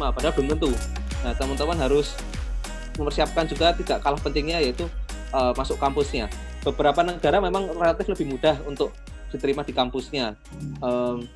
[0.00, 0.70] keterima padahal belum tentu.
[1.20, 2.16] Nah teman-teman harus
[2.96, 4.88] mempersiapkan juga tidak kalah pentingnya yaitu
[5.36, 6.32] uh, masuk kampusnya.
[6.64, 8.92] Beberapa negara memang relatif lebih mudah untuk
[9.28, 10.40] diterima di kampusnya.
[10.80, 11.28] Um,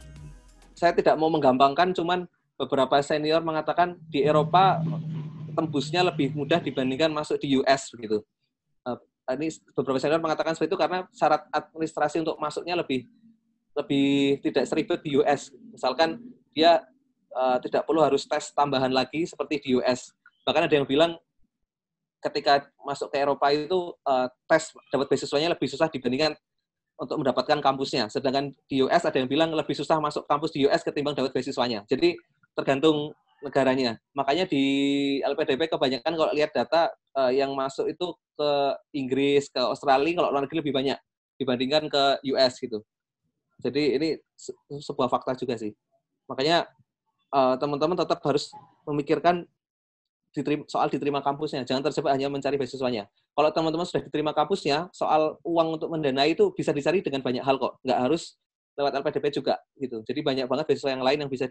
[0.73, 2.25] saya tidak mau menggampangkan cuman
[2.57, 4.81] beberapa senior mengatakan di Eropa
[5.55, 8.27] tembusnya lebih mudah dibandingkan masuk di US begitu
[8.83, 8.99] uh,
[9.39, 13.07] ini beberapa senior mengatakan seperti itu karena syarat administrasi untuk masuknya lebih
[13.75, 15.51] lebih tidak seribet di US.
[15.75, 16.23] Misalkan
[16.55, 16.87] dia
[17.35, 20.15] uh, tidak perlu harus tes tambahan lagi seperti di US.
[20.47, 21.19] Bahkan ada yang bilang
[22.25, 26.33] ketika masuk ke Eropa itu uh, tes dapat beasiswanya lebih susah dibandingkan
[26.97, 28.09] untuk mendapatkan kampusnya.
[28.09, 31.83] Sedangkan di US ada yang bilang lebih susah masuk kampus di US ketimbang dapat beasiswanya.
[31.91, 32.17] Jadi
[32.55, 33.13] tergantung
[33.45, 34.01] negaranya.
[34.17, 34.65] Makanya di
[35.21, 38.51] LPDP kebanyakan kalau lihat data uh, yang masuk itu ke
[38.97, 40.99] Inggris, ke Australia, kalau luar negeri lebih banyak
[41.37, 42.81] dibandingkan ke US gitu.
[43.61, 44.09] Jadi ini
[44.81, 45.71] sebuah fakta juga sih.
[46.31, 46.65] Makanya
[47.35, 48.55] uh, teman-teman tetap harus
[48.87, 49.43] memikirkan
[50.31, 51.67] diterima, soal diterima kampusnya.
[51.67, 53.11] Jangan terjebak hanya mencari beasiswanya.
[53.35, 57.59] Kalau teman-teman sudah diterima kampusnya, soal uang untuk mendanai itu bisa dicari dengan banyak hal
[57.59, 57.83] kok.
[57.83, 58.39] Nggak harus
[58.75, 60.03] lewat LPDP juga gitu.
[60.07, 61.47] Jadi banyak banget beasiswa yang lain yang bisa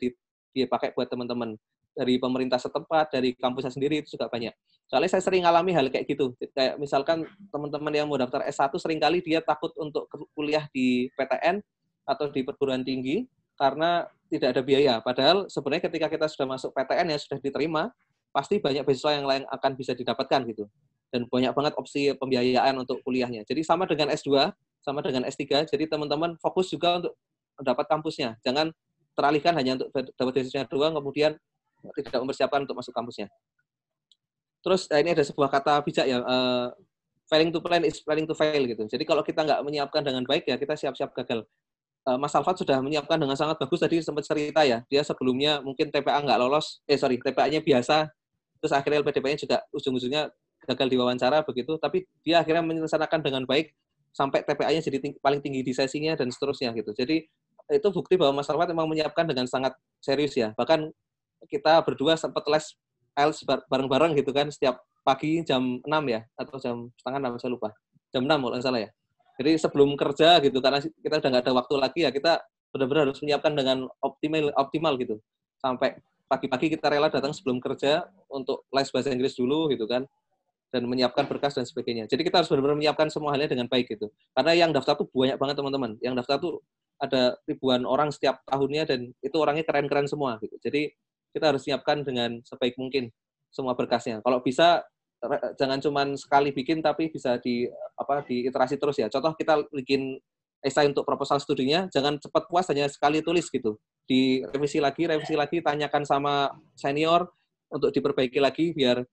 [0.52, 1.56] dipakai buat teman-teman
[1.94, 4.52] dari pemerintah setempat, dari kampusnya sendiri itu juga banyak.
[4.89, 6.36] Soalnya saya sering alami hal kayak gitu.
[6.52, 7.23] Kayak misalkan
[7.54, 11.64] teman-teman yang mau daftar S1 sering kali dia takut untuk kuliah di PTN
[12.04, 13.23] atau di perguruan tinggi
[13.57, 14.93] karena tidak ada biaya.
[14.99, 17.93] Padahal sebenarnya ketika kita sudah masuk PTN ya sudah diterima,
[18.33, 20.65] pasti banyak beasiswa yang lain akan bisa didapatkan gitu.
[21.13, 23.45] Dan banyak banget opsi pembiayaan untuk kuliahnya.
[23.45, 24.49] Jadi sama dengan S2,
[24.81, 27.13] sama dengan S3, jadi teman-teman fokus juga untuk
[27.61, 28.42] mendapat kampusnya.
[28.42, 28.73] Jangan
[29.13, 31.37] teralihkan hanya untuk dapat beasiswa doang, kemudian
[31.93, 33.30] tidak mempersiapkan untuk masuk kampusnya.
[34.63, 36.71] Terus eh, ini ada sebuah kata bijak ya, uh,
[37.27, 38.87] failing to plan is planning to fail gitu.
[38.87, 41.43] Jadi kalau kita nggak menyiapkan dengan baik ya kita siap-siap gagal.
[42.03, 44.83] Eh, Mas Alfat sudah menyiapkan dengan sangat bagus tadi sempat cerita ya.
[44.91, 48.11] Dia sebelumnya mungkin TPA nggak lolos, eh sorry, TPA-nya biasa,
[48.59, 50.27] terus akhirnya LPDP-nya juga ujung-ujungnya
[50.67, 53.71] gagal diwawancara begitu, tapi dia akhirnya menyelesaikan dengan baik
[54.11, 56.92] sampai TPA-nya jadi tinggi, paling tinggi di sesinya dan seterusnya gitu.
[56.92, 57.23] Jadi
[57.71, 59.71] itu bukti bahwa Mas Alfat memang menyiapkan dengan sangat
[60.03, 60.52] serius ya.
[60.59, 60.92] Bahkan
[61.47, 62.75] kita berdua sempat les
[63.15, 67.69] IELTS bareng-bareng gitu kan setiap pagi jam 6 ya atau jam setengah 6 saya lupa.
[68.11, 68.92] Jam 6 kalau salah ya
[69.39, 73.21] jadi sebelum kerja gitu, karena kita udah nggak ada waktu lagi ya kita benar-benar harus
[73.21, 75.21] menyiapkan dengan optimal optimal gitu.
[75.61, 80.05] Sampai pagi-pagi kita rela datang sebelum kerja untuk les bahasa Inggris dulu gitu kan
[80.73, 82.10] dan menyiapkan berkas dan sebagainya.
[82.10, 84.10] Jadi kita harus benar-benar menyiapkan semua halnya dengan baik gitu.
[84.33, 85.92] Karena yang daftar tuh banyak banget teman-teman.
[86.02, 86.54] Yang daftar tuh
[86.98, 90.58] ada ribuan orang setiap tahunnya dan itu orangnya keren-keren semua gitu.
[90.58, 90.89] Jadi
[91.30, 93.14] kita harus siapkan dengan sebaik mungkin
[93.54, 94.26] semua berkasnya.
[94.26, 94.82] Kalau bisa
[95.56, 99.08] jangan cuma sekali bikin tapi bisa di apa di iterasi terus ya.
[99.08, 100.20] Contoh kita bikin
[100.64, 103.76] esai untuk proposal studinya, jangan cepat puas hanya sekali tulis gitu.
[104.08, 107.28] Di revisi lagi, revisi lagi, tanyakan sama senior
[107.67, 109.04] untuk diperbaiki lagi biar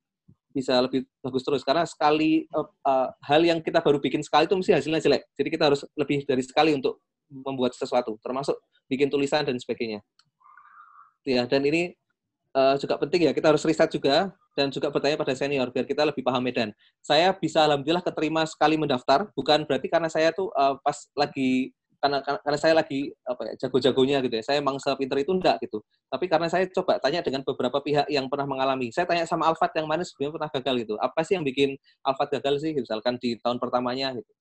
[0.54, 1.62] bisa lebih bagus terus.
[1.66, 5.22] Karena sekali uh, uh, hal yang kita baru bikin sekali itu mesti hasilnya jelek.
[5.34, 8.58] Jadi kita harus lebih dari sekali untuk membuat sesuatu, termasuk
[8.90, 10.02] bikin tulisan dan sebagainya.
[11.22, 11.94] Ya, dan ini
[12.54, 16.02] uh, juga penting ya, kita harus riset juga dan juga bertanya pada senior biar kita
[16.02, 16.74] lebih paham medan.
[17.02, 22.24] Saya bisa alhamdulillah keterima sekali mendaftar, bukan berarti karena saya tuh uh, pas lagi karena
[22.24, 24.44] karena saya lagi apa ya jago-jagonya gitu ya.
[24.44, 25.84] Saya emang sepinter itu enggak gitu.
[26.08, 28.88] Tapi karena saya coba tanya dengan beberapa pihak yang pernah mengalami.
[28.88, 30.94] Saya tanya sama Alfat yang mana sebelumnya pernah gagal gitu.
[30.96, 34.32] Apa sih yang bikin Alfat gagal sih misalkan di tahun pertamanya gitu.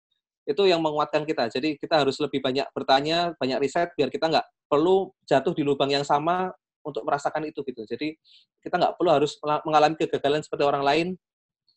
[0.47, 1.51] Itu yang menguatkan kita.
[1.51, 5.91] Jadi kita harus lebih banyak bertanya, banyak riset biar kita nggak perlu jatuh di lubang
[5.91, 7.83] yang sama untuk merasakan itu gitu.
[7.85, 8.15] Jadi
[8.63, 11.07] kita nggak perlu harus mengalami kegagalan seperti orang lain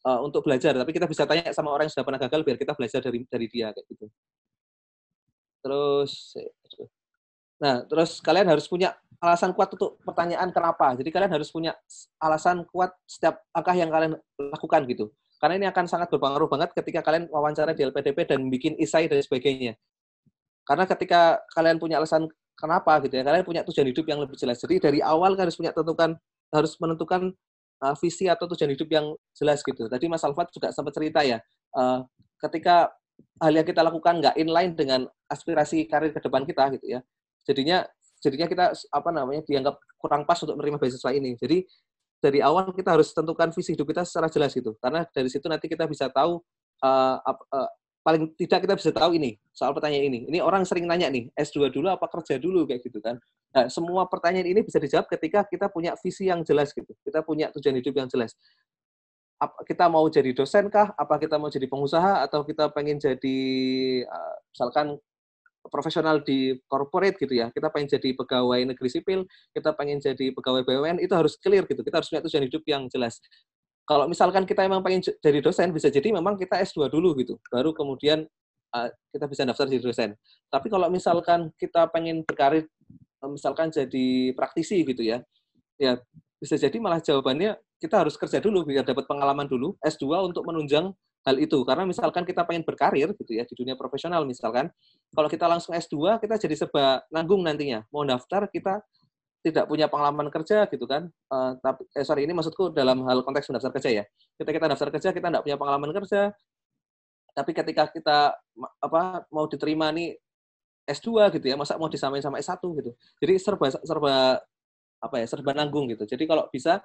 [0.07, 2.73] uh, untuk belajar, tapi kita bisa tanya sama orang yang sudah pernah gagal biar kita
[2.75, 4.07] belajar dari dari dia kayak gitu.
[5.63, 6.35] Terus,
[7.63, 10.99] nah terus kalian harus punya alasan kuat untuk pertanyaan kenapa.
[10.99, 11.79] Jadi kalian harus punya
[12.19, 14.13] alasan kuat setiap langkah yang kalian
[14.51, 15.15] lakukan gitu.
[15.39, 19.23] Karena ini akan sangat berpengaruh banget ketika kalian wawancara di LPDP dan bikin isai dan
[19.23, 19.79] sebagainya.
[20.63, 23.23] Karena ketika kalian punya alasan kenapa gitu ya?
[23.27, 24.59] Kalian punya tujuan hidup yang lebih jelas.
[24.61, 26.17] Jadi dari awal harus punya tentukan
[26.53, 27.33] harus menentukan
[27.81, 29.89] uh, visi atau tujuan hidup yang jelas gitu.
[29.89, 31.41] Tadi Mas Alfat juga sempat cerita ya
[31.77, 32.05] uh,
[32.43, 32.93] ketika
[33.39, 35.01] hal yang kita lakukan nggak inline dengan
[35.31, 37.01] aspirasi karir ke depan kita gitu ya
[37.47, 37.87] jadinya
[38.23, 38.65] jadinya kita
[38.95, 41.35] apa namanya dianggap kurang pas untuk menerima beasiswa ini.
[41.35, 41.67] Jadi
[42.23, 44.79] dari awal kita harus tentukan visi hidup kita secara jelas gitu.
[44.79, 46.39] Karena dari situ nanti kita bisa tahu
[46.87, 47.71] uh, uh,
[48.03, 50.19] paling tidak kita bisa tahu ini soal pertanyaan ini.
[50.27, 53.17] Ini orang sering nanya nih, S2 dulu apa kerja dulu kayak gitu kan.
[53.55, 56.91] Nah, semua pertanyaan ini bisa dijawab ketika kita punya visi yang jelas gitu.
[57.07, 58.35] Kita punya tujuan hidup yang jelas.
[59.39, 60.95] Apa, kita mau jadi dosen kah?
[60.99, 63.39] Apa kita mau jadi pengusaha atau kita pengen jadi
[64.07, 64.99] uh, misalkan
[65.71, 69.21] profesional di corporate gitu ya, kita pengen jadi pegawai negeri sipil,
[69.55, 71.87] kita pengen jadi pegawai BUMN, itu harus clear gitu.
[71.87, 73.23] Kita harus punya tujuan hidup yang jelas.
[73.83, 77.75] Kalau misalkan kita memang pengen jadi dosen, bisa jadi memang kita S2 dulu gitu, baru
[77.75, 78.25] kemudian
[78.73, 80.11] uh, kita bisa daftar jadi dosen.
[80.49, 82.71] Tapi kalau misalkan kita pengen berkarir,
[83.27, 85.19] misalkan jadi praktisi gitu ya,
[85.79, 85.99] ya
[86.43, 90.91] bisa jadi malah jawabannya kita harus kerja dulu biar dapat pengalaman dulu S2 untuk menunjang
[91.23, 91.63] hal itu.
[91.63, 94.71] Karena misalkan kita pengen berkarir gitu ya di dunia profesional misalkan
[95.15, 97.87] kalau kita langsung S2 kita jadi serba nanggung nantinya.
[97.95, 98.83] Mau daftar kita
[99.43, 103.51] tidak punya pengalaman kerja gitu kan uh, tapi eh, sorry ini maksudku dalam hal konteks
[103.51, 104.05] mendaftar kerja ya
[104.39, 106.31] kita kita daftar kerja kita tidak punya pengalaman kerja
[107.33, 108.19] tapi ketika kita
[108.79, 110.15] apa mau diterima nih
[110.87, 114.43] S2 gitu ya masa mau disamain sama S1 gitu jadi serba serba
[115.03, 116.07] apa ya serba nanggung gitu.
[116.07, 116.79] Jadi kalau bisa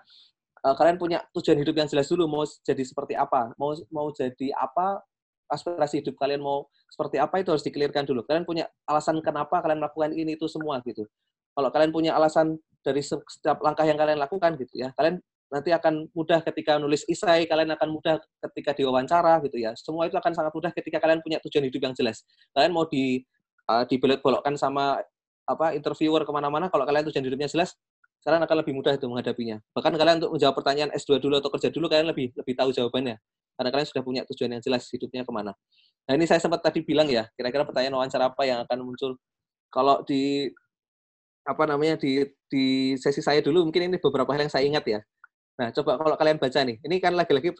[0.65, 4.51] uh, kalian punya tujuan hidup yang jelas dulu mau jadi seperti apa, mau mau jadi
[4.57, 5.05] apa,
[5.47, 8.25] aspirasi hidup kalian mau seperti apa itu harus dikelirkan dulu.
[8.25, 11.05] Kalian punya alasan kenapa kalian melakukan ini itu semua gitu.
[11.57, 15.17] Kalau kalian punya alasan dari setiap langkah yang kalian lakukan gitu ya, kalian
[15.49, 18.21] nanti akan mudah ketika nulis isai, kalian akan mudah
[18.51, 19.73] ketika diwawancara gitu ya.
[19.73, 22.21] Semua itu akan sangat mudah ketika kalian punya tujuan hidup yang jelas.
[22.53, 23.25] Kalian mau di
[23.65, 25.01] uh, dibelok-belokkan sama
[25.47, 27.73] apa interviewer ke mana-mana, kalau kalian tujuan hidupnya jelas,
[28.21, 29.57] kalian akan lebih mudah itu menghadapinya.
[29.71, 33.15] Bahkan kalian untuk menjawab pertanyaan S2 dulu atau kerja dulu, kalian lebih lebih tahu jawabannya.
[33.57, 35.55] Karena kalian sudah punya tujuan yang jelas hidupnya ke mana.
[36.05, 39.15] Nah ini saya sempat tadi bilang ya, kira-kira pertanyaan wawancara apa yang akan muncul.
[39.71, 40.51] Kalau di
[41.47, 44.99] apa namanya di di sesi saya dulu mungkin ini beberapa hal yang saya ingat ya.
[45.55, 47.55] Nah coba kalau kalian baca nih, ini kan lagi-lagi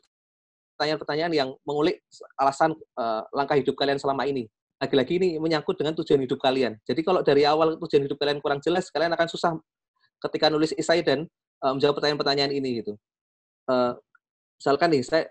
[0.76, 2.04] pertanyaan-pertanyaan yang mengulik
[2.38, 4.46] alasan uh, langkah hidup kalian selama ini.
[4.78, 6.78] Lagi-lagi ini menyangkut dengan tujuan hidup kalian.
[6.86, 9.58] Jadi kalau dari awal tujuan hidup kalian kurang jelas, kalian akan susah
[10.22, 11.26] ketika nulis esai dan
[11.64, 12.94] uh, menjawab pertanyaan-pertanyaan ini gitu.
[13.66, 13.98] Uh,
[14.60, 15.26] misalkan nih saya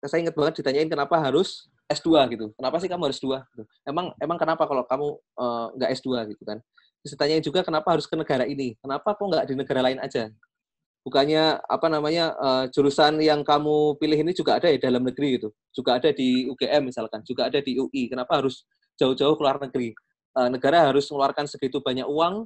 [0.00, 2.46] saya ingat banget ditanyain kenapa harus S2 gitu.
[2.56, 3.44] Kenapa sih kamu harus dua?
[3.52, 3.66] Gitu.
[3.84, 6.62] Emang emang kenapa kalau kamu uh, nggak S2 gitu kan?
[7.00, 8.76] Terus ditanyain juga kenapa harus ke negara ini?
[8.80, 10.28] Kenapa kok nggak di negara lain aja?
[11.00, 15.48] Bukannya apa namanya uh, jurusan yang kamu pilih ini juga ada ya dalam negeri gitu.
[15.72, 18.12] Juga ada di UGM misalkan, juga ada di UI.
[18.12, 18.68] Kenapa harus
[19.00, 19.96] jauh-jauh keluar negeri?
[20.36, 22.44] Uh, negara harus mengeluarkan segitu banyak uang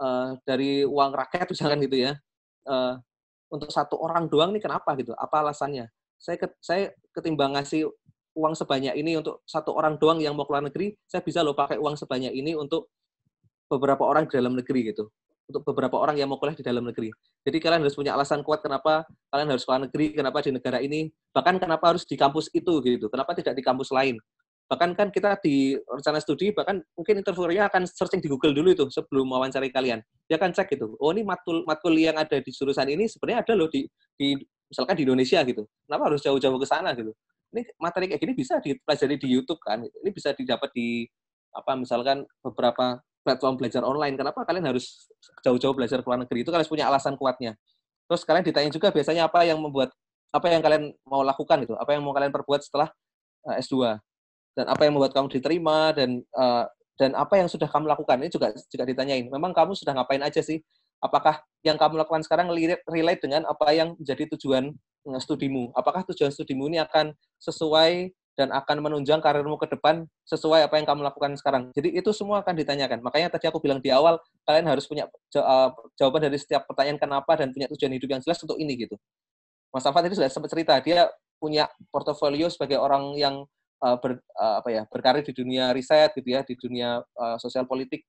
[0.00, 2.12] uh, dari uang rakyat misalkan gitu ya
[2.68, 3.00] uh,
[3.48, 7.88] untuk satu orang doang nih kenapa gitu apa alasannya saya ke, saya ketimbang ngasih
[8.36, 11.80] uang sebanyak ini untuk satu orang doang yang mau keluar negeri saya bisa loh pakai
[11.80, 12.92] uang sebanyak ini untuk
[13.66, 15.10] beberapa orang di dalam negeri gitu
[15.46, 17.06] untuk beberapa orang yang mau kuliah di dalam negeri.
[17.46, 21.06] Jadi kalian harus punya alasan kuat kenapa kalian harus keluar negeri, kenapa di negara ini,
[21.30, 23.06] bahkan kenapa harus di kampus itu gitu.
[23.06, 24.18] Kenapa tidak di kampus lain?
[24.66, 28.84] bahkan kan kita di rencana studi bahkan mungkin interviewernya akan searching di Google dulu itu
[28.90, 32.90] sebelum wawancari kalian dia akan cek gitu oh ini matkul matkul yang ada di jurusan
[32.90, 33.86] ini sebenarnya ada loh di,
[34.18, 34.34] di
[34.66, 37.14] misalkan di Indonesia gitu kenapa harus jauh-jauh ke sana gitu
[37.54, 41.06] ini materi kayak gini bisa dipelajari di YouTube kan ini bisa didapat di
[41.54, 45.10] apa misalkan beberapa platform belajar online kenapa kalian harus
[45.42, 47.58] jauh-jauh belajar ke luar negeri itu kalian punya alasan kuatnya
[48.06, 49.90] terus kalian ditanya juga biasanya apa yang membuat
[50.30, 52.94] apa yang kalian mau lakukan gitu apa yang mau kalian perbuat setelah
[53.50, 53.98] eh, S2
[54.56, 56.64] dan apa yang membuat kamu diterima dan uh,
[56.96, 59.28] dan apa yang sudah kamu lakukan ini juga juga ditanyain.
[59.28, 60.64] Memang kamu sudah ngapain aja sih?
[60.96, 62.48] Apakah yang kamu lakukan sekarang
[62.88, 64.72] relate dengan apa yang menjadi tujuan
[65.12, 65.76] eh, studimu?
[65.76, 70.86] Apakah tujuan studimu ini akan sesuai dan akan menunjang karirmu ke depan sesuai apa yang
[70.86, 71.72] kamu lakukan sekarang.
[71.72, 73.00] Jadi itu semua akan ditanyakan.
[73.00, 77.32] Makanya tadi aku bilang di awal, kalian harus punya eh, jawaban dari setiap pertanyaan kenapa
[77.40, 78.96] dan punya tujuan hidup yang jelas untuk ini gitu.
[79.72, 81.08] Mas Alfan tadi sudah sempat cerita, dia
[81.40, 83.44] punya portofolio sebagai orang yang
[83.84, 87.68] uh, ber, uh, apa ya berkarir di dunia riset gitu ya di dunia uh, sosial
[87.68, 88.04] politik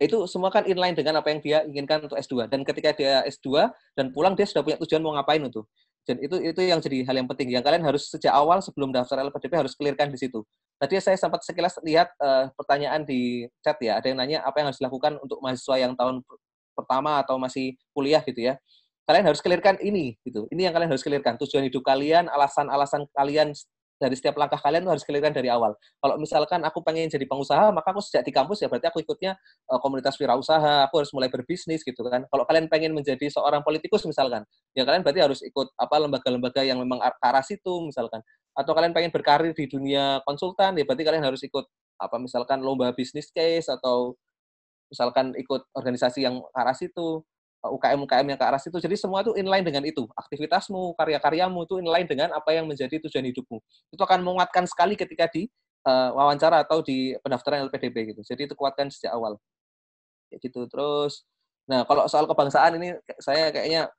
[0.00, 3.68] itu semua kan inline dengan apa yang dia inginkan untuk S2 dan ketika dia S2
[3.92, 5.68] dan pulang dia sudah punya tujuan mau ngapain untuk
[6.10, 9.22] dan itu itu yang jadi hal yang penting yang kalian harus sejak awal sebelum daftar
[9.22, 10.42] LPDP harus clearkan di situ.
[10.82, 14.74] Tadi saya sempat sekilas lihat uh, pertanyaan di chat ya ada yang nanya apa yang
[14.74, 16.26] harus dilakukan untuk mahasiswa yang tahun
[16.74, 18.58] pertama atau masih kuliah gitu ya.
[19.06, 23.54] Kalian harus clearkan ini gitu ini yang kalian harus clearkan tujuan hidup kalian alasan-alasan kalian
[24.00, 25.76] dari setiap langkah kalian harus kelihatan dari awal.
[26.00, 29.36] Kalau misalkan aku pengen jadi pengusaha, maka aku sejak di kampus ya berarti aku ikutnya
[29.68, 32.24] uh, komunitas wirausaha, aku harus mulai berbisnis gitu kan.
[32.32, 36.80] Kalau kalian pengen menjadi seorang politikus misalkan, ya kalian berarti harus ikut apa lembaga-lembaga yang
[36.80, 38.24] memang arah situ misalkan.
[38.56, 41.68] Atau kalian pengen berkarir di dunia konsultan, ya berarti kalian harus ikut
[42.00, 44.16] apa misalkan lomba bisnis case atau
[44.88, 47.22] misalkan ikut organisasi yang arah situ
[47.68, 48.80] UKM-UKM yang ke arah situ.
[48.80, 50.08] Jadi semua itu inline dengan itu.
[50.16, 53.58] Aktivitasmu, karya-karyamu itu inline dengan apa yang menjadi tujuan hidupmu.
[53.92, 55.44] Itu akan menguatkan sekali ketika di
[55.84, 58.20] uh, wawancara atau di pendaftaran LPDP gitu.
[58.24, 59.36] Jadi itu kuatkan sejak awal.
[60.32, 60.60] Kayak gitu.
[60.72, 61.28] Terus,
[61.68, 63.92] nah kalau soal kebangsaan ini saya kayaknya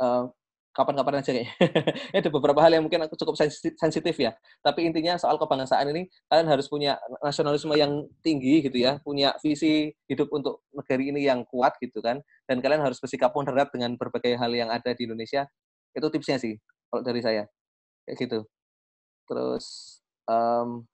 [0.00, 0.32] uh,
[0.72, 1.52] kapan-kapan aja kayaknya.
[2.18, 3.36] ada beberapa hal yang mungkin aku cukup
[3.76, 4.32] sensitif ya.
[4.64, 9.92] Tapi intinya soal kebangsaan ini kalian harus punya nasionalisme yang tinggi gitu ya, punya visi
[10.08, 12.24] hidup untuk negeri ini yang kuat gitu kan.
[12.52, 15.48] Dan kalian harus bersikap moderat dengan berbagai hal yang ada di Indonesia.
[15.96, 16.60] Itu tipsnya sih
[16.92, 17.48] kalau dari saya.
[18.04, 18.38] Kayak gitu.
[19.24, 19.64] Terus
[20.28, 20.84] um,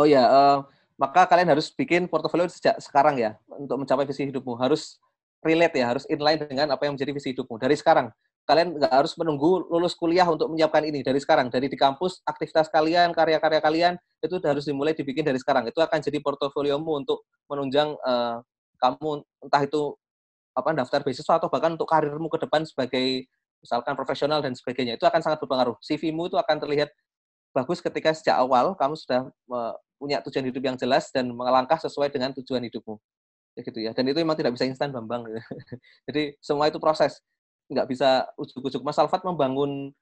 [0.00, 0.58] Oh ya, uh,
[0.96, 4.56] maka kalian harus bikin portofolio sejak sekarang ya untuk mencapai visi hidupmu.
[4.56, 4.96] Harus
[5.44, 8.08] relate ya, harus inline dengan apa yang menjadi visi hidupmu dari sekarang.
[8.48, 11.52] Kalian nggak harus menunggu lulus kuliah untuk menyiapkan ini dari sekarang.
[11.52, 13.94] Dari di kampus, aktivitas kalian, karya-karya kalian
[14.24, 15.68] itu harus dimulai dibikin dari sekarang.
[15.68, 18.40] Itu akan jadi portofoliomu untuk menunjang uh,
[18.82, 19.94] kamu entah itu
[20.52, 23.30] apa daftar beasiswa atau bahkan untuk karirmu ke depan sebagai
[23.62, 24.98] misalkan profesional dan sebagainya.
[24.98, 25.78] Itu akan sangat berpengaruh.
[25.80, 26.90] CV-mu itu akan terlihat
[27.54, 29.30] bagus ketika sejak awal kamu sudah
[29.96, 32.98] punya tujuan hidup yang jelas dan melangkah sesuai dengan tujuan hidupmu.
[33.54, 35.24] Ya gitu ya dan itu memang tidak bisa instan bambang.
[36.10, 37.22] Jadi semua itu proses.
[37.70, 38.82] Nggak bisa ujuk-ujuk.
[38.82, 39.94] Mas Alfat membangun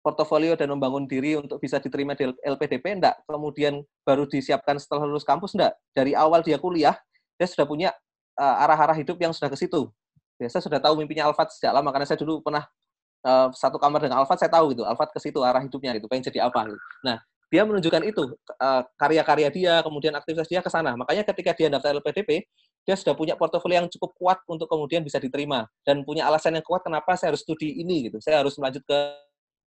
[0.00, 5.28] portofolio dan membangun diri untuk bisa diterima di LPDP enggak kemudian baru disiapkan setelah lulus
[5.28, 6.96] kampus enggak dari awal dia kuliah
[7.36, 7.92] dia sudah punya
[8.40, 9.90] arah-arah hidup yang sudah ke situ
[10.40, 12.64] saya sudah tahu mimpinya Alfat sejak lama karena saya dulu pernah
[13.28, 16.24] uh, satu kamar dengan Alfat saya tahu gitu Alfat ke situ arah hidupnya gitu pengen
[16.32, 16.80] jadi apa gitu.
[17.04, 17.20] nah
[17.50, 18.24] dia menunjukkan itu
[18.56, 22.48] uh, karya-karya dia kemudian aktivitas dia ke sana makanya ketika dia daftar LPDP
[22.88, 26.64] dia sudah punya portofolio yang cukup kuat untuk kemudian bisa diterima dan punya alasan yang
[26.64, 28.18] kuat kenapa saya harus studi ini gitu.
[28.24, 28.98] Saya harus melanjut ke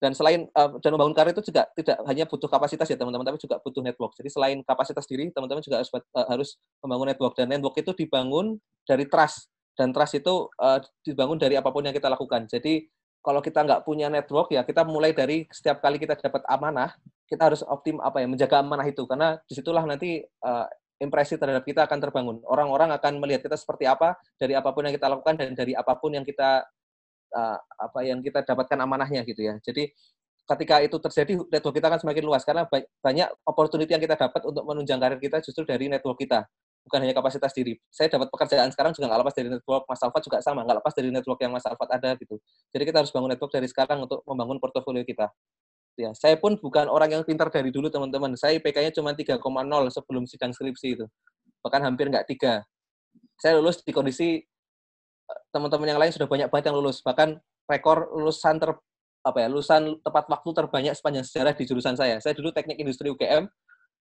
[0.04, 3.40] dan selain uh, dan membangun karir itu juga tidak hanya butuh kapasitas ya teman-teman tapi
[3.40, 4.12] juga butuh network.
[4.20, 8.60] Jadi selain kapasitas diri teman-teman juga harus uh, harus membangun network dan network itu dibangun
[8.84, 9.48] dari trust
[9.80, 12.52] dan trust itu uh, dibangun dari apa pun yang kita lakukan.
[12.52, 12.84] Jadi
[13.24, 16.92] kalau kita nggak punya network ya kita mulai dari setiap kali kita dapat amanah
[17.24, 20.68] kita harus optim apa ya menjaga amanah itu karena di situlah nanti uh,
[21.00, 22.38] impresi terhadap kita akan terbangun.
[22.44, 25.96] Orang-orang akan melihat kita seperti apa dari apa pun yang kita lakukan dan dari apa
[25.96, 26.68] pun yang kita
[27.34, 29.58] uh, apa yang kita dapatkan amanahnya gitu ya.
[29.60, 29.90] Jadi
[30.44, 32.68] ketika itu terjadi network kita akan semakin luas karena
[33.00, 36.46] banyak opportunity yang kita dapat untuk menunjang karir kita justru dari network kita
[36.84, 37.80] bukan hanya kapasitas diri.
[37.88, 40.94] Saya dapat pekerjaan sekarang juga nggak lepas dari network Mas Alfat juga sama, nggak lepas
[40.94, 42.36] dari network yang Mas Alfat ada gitu.
[42.76, 45.32] Jadi kita harus bangun network dari sekarang untuk membangun portofolio kita
[45.94, 49.38] ya saya pun bukan orang yang pintar dari dulu teman-teman saya IPK-nya cuma 3,0
[49.94, 51.06] sebelum sidang skripsi itu
[51.62, 52.66] bahkan hampir nggak tiga
[53.38, 54.42] saya lulus di kondisi
[55.52, 57.00] teman-teman yang lain sudah banyak banget yang lulus.
[57.06, 57.40] Bahkan
[57.70, 58.76] rekor lulusan ter
[59.24, 62.20] apa ya lulusan tepat waktu terbanyak sepanjang sejarah di jurusan saya.
[62.20, 63.48] Saya dulu teknik industri UGM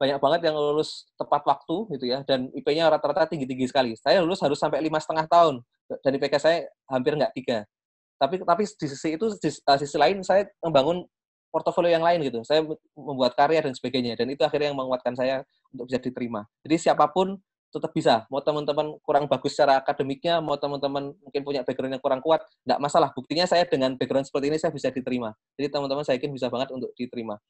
[0.01, 3.93] banyak banget yang lulus tepat waktu gitu ya dan IP-nya rata-rata tinggi-tinggi sekali.
[3.95, 5.63] Saya lulus harus sampai lima setengah tahun.
[6.01, 7.69] Dan IPK saya hampir nggak tiga.
[8.17, 11.05] Tapi tapi di sisi itu di eh, sisi lain saya membangun
[11.53, 12.41] portofolio yang lain gitu.
[12.43, 12.65] Saya
[12.97, 16.49] membuat karya dan sebagainya dan itu akhirnya yang menguatkan saya untuk bisa diterima.
[16.65, 17.37] Jadi siapa pun
[17.73, 18.29] tetap bisa.
[18.29, 22.79] Mau teman-teman kurang bagus secara akademiknya, mau teman-teman mungkin punya background yang kurang kuat, nggak
[22.79, 23.09] masalah.
[23.17, 25.33] Buktinya saya dengan background seperti ini saya bisa diterima.
[25.57, 27.41] Jadi teman-teman saya yakin bisa banget untuk diterima.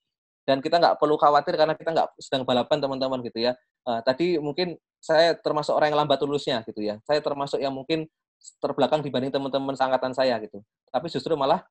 [0.47, 3.53] Dan kita nggak perlu khawatir karena kita nggak sedang balapan teman-teman gitu ya.
[3.83, 7.03] Uh, tadi mungkin saya termasuk orang yang lambat lulusnya gitu ya.
[7.03, 8.07] Saya termasuk yang mungkin
[8.59, 10.63] terbelakang dibanding teman-teman sangkatan saya gitu.
[10.91, 11.63] Tapi justru malah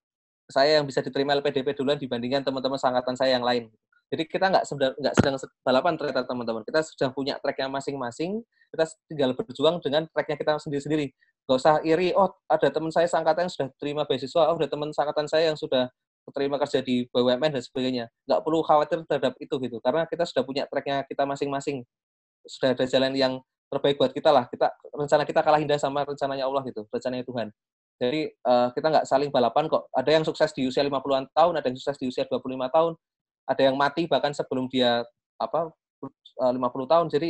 [0.51, 3.71] saya yang bisa diterima LPDP duluan dibandingkan teman-teman sangkatan saya yang lain.
[4.11, 6.61] Jadi kita nggak sedang nggak sedang balapan ternyata teman-teman.
[6.67, 8.43] Kita sudah punya tracknya masing-masing.
[8.75, 11.15] Kita tinggal berjuang dengan tracknya kita sendiri-sendiri.
[11.47, 12.11] Gak usah iri.
[12.11, 14.51] Oh ada teman saya sangkatan yang sudah terima beasiswa.
[14.51, 15.87] Oh ada teman sangkatan saya yang sudah
[16.35, 18.05] terima kerja di BUMN dan sebagainya.
[18.27, 19.77] Nggak perlu khawatir terhadap itu gitu.
[19.79, 21.87] Karena kita sudah punya tracknya kita masing-masing.
[22.43, 23.33] Sudah ada jalan yang
[23.71, 24.45] terbaik buat kita lah.
[24.51, 27.47] Kita rencana kita kalah indah sama rencananya Allah gitu, rencananya Tuhan.
[28.01, 29.87] Jadi uh, kita nggak saling balapan kok.
[29.95, 32.93] Ada yang sukses di usia 50-an tahun, ada yang sukses di usia 25 tahun,
[33.45, 35.05] ada yang mati bahkan sebelum dia
[35.41, 35.73] apa
[36.37, 37.07] 50 eh, tahun.
[37.09, 37.29] Jadi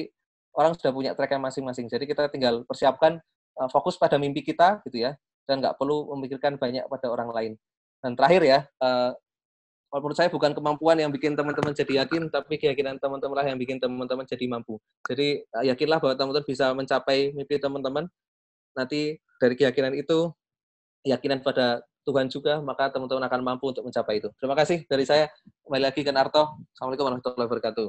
[0.56, 1.88] orang sudah punya track masing-masing.
[1.88, 3.20] Jadi kita tinggal persiapkan
[3.60, 5.16] uh, fokus pada mimpi kita gitu ya
[5.48, 7.54] dan nggak perlu memikirkan banyak pada orang lain.
[8.02, 9.12] Dan terakhir ya, uh,
[9.92, 13.78] menurut saya bukan kemampuan yang bikin teman-teman jadi yakin, tapi keyakinan teman-teman lah yang bikin
[13.78, 14.80] teman-teman jadi mampu.
[15.06, 18.08] Jadi yakinlah bahwa teman-teman bisa mencapai mimpi teman-teman.
[18.72, 20.32] Nanti dari keyakinan itu
[21.04, 24.30] keyakinan pada Tuhan juga, maka teman-teman akan mampu untuk mencapai itu.
[24.42, 25.30] Terima kasih dari saya.
[25.62, 26.58] Kembali lagi ke Narto.
[26.74, 27.88] Assalamualaikum warahmatullahi wabarakatuh.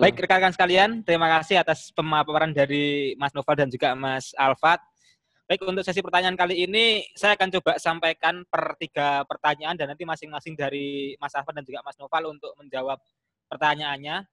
[0.00, 4.80] Baik, rekan-rekan sekalian, terima kasih atas pemaparan dari Mas Noval dan juga Mas Alfat.
[5.44, 10.08] Baik, untuk sesi pertanyaan kali ini, saya akan coba sampaikan per tiga pertanyaan dan nanti
[10.08, 12.96] masing-masing dari Mas Alfat dan juga Mas Noval untuk menjawab
[13.48, 14.24] pertanyaannya.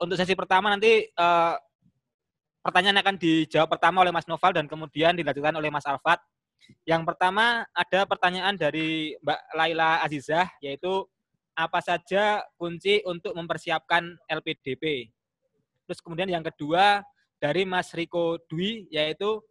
[0.00, 1.54] Untuk sesi pertama nanti eh,
[2.62, 6.20] pertanyaan akan dijawab pertama oleh Mas Noval dan kemudian dilanjutkan oleh Mas Alfat
[6.82, 11.06] yang pertama ada pertanyaan dari Mbak Laila Azizah yaitu
[11.52, 15.12] apa saja kunci untuk mempersiapkan LPDP.
[15.84, 17.04] Terus kemudian yang kedua
[17.36, 19.42] dari Mas Riko Dwi yaitu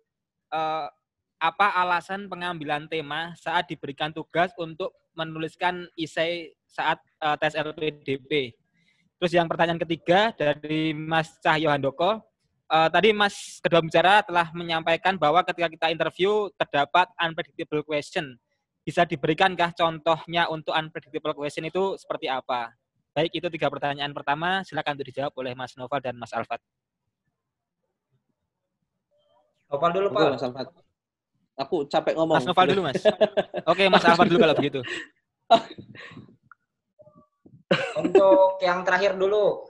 [0.50, 0.88] eh,
[1.41, 8.53] apa alasan pengambilan tema saat diberikan tugas untuk menuliskan isai saat uh, tes LPDP?
[9.18, 12.22] Terus yang pertanyaan ketiga dari Mas Cahyo Handoko,
[12.72, 18.40] uh, tadi Mas kedua bicara telah menyampaikan bahwa ketika kita interview terdapat unpredictable question.
[18.82, 22.74] Bisa diberikankah contohnya untuk unpredictable question itu seperti apa?
[23.13, 24.66] Baik, itu tiga pertanyaan pertama.
[24.66, 26.58] Silakan untuk dijawab oleh Mas Noval dan Mas Alfat.
[29.70, 30.22] Noval dulu, Pak.
[30.34, 30.68] Mas Alfat.
[31.62, 32.42] Aku capek ngomong.
[32.42, 33.04] Mas Noval dulu, Mas.
[33.72, 34.80] Oke, Mas Alfat dulu kalau begitu.
[38.01, 39.68] Untuk yang terakhir dulu,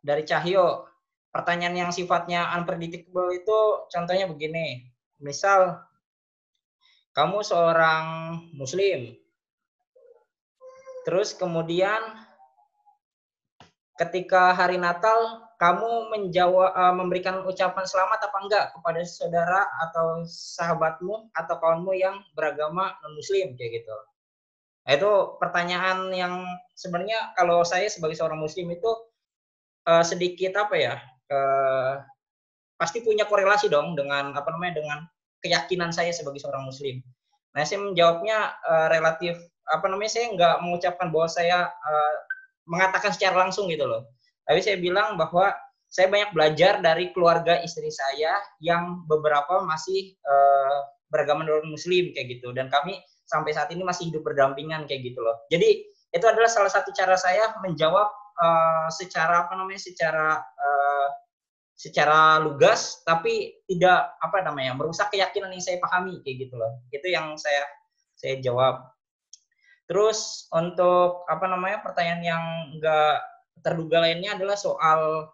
[0.00, 0.88] dari Cahyo,
[1.34, 3.58] pertanyaan yang sifatnya unpredictable itu
[3.92, 4.88] contohnya begini.
[5.18, 5.82] Misal,
[7.16, 8.06] kamu seorang
[8.54, 9.18] muslim,
[11.02, 11.98] terus kemudian
[13.98, 21.34] ketika hari Natal kamu menjawab uh, memberikan ucapan selamat apa enggak kepada saudara atau sahabatmu
[21.34, 23.96] atau kawanmu yang beragama non muslim kayak gitu.
[24.86, 26.46] Nah, itu pertanyaan yang
[26.78, 28.88] sebenarnya kalau saya sebagai seorang muslim itu
[29.90, 30.94] uh, sedikit apa ya?
[31.28, 32.00] Uh,
[32.80, 34.98] pasti punya korelasi dong dengan apa namanya dengan
[35.44, 37.04] keyakinan saya sebagai seorang muslim.
[37.52, 39.36] Nah, saya menjawabnya uh, relatif
[39.68, 42.14] apa namanya saya nggak mengucapkan bahwa saya uh,
[42.64, 44.08] mengatakan secara langsung gitu loh
[44.48, 45.52] tapi saya bilang bahwa
[45.92, 52.40] saya banyak belajar dari keluarga istri saya yang beberapa masih uh, beragama non muslim kayak
[52.40, 52.96] gitu dan kami
[53.28, 55.36] sampai saat ini masih hidup berdampingan kayak gitu loh.
[55.52, 55.84] Jadi
[56.16, 58.08] itu adalah salah satu cara saya menjawab
[58.40, 60.40] uh, secara apa namanya secara
[61.78, 66.82] secara lugas tapi tidak apa namanya merusak keyakinan yang saya pahami kayak gitu loh.
[66.90, 67.62] Itu yang saya
[68.18, 68.82] saya jawab.
[69.86, 72.44] Terus untuk apa namanya pertanyaan yang
[72.74, 73.22] enggak
[73.62, 75.30] terduga lainnya adalah soal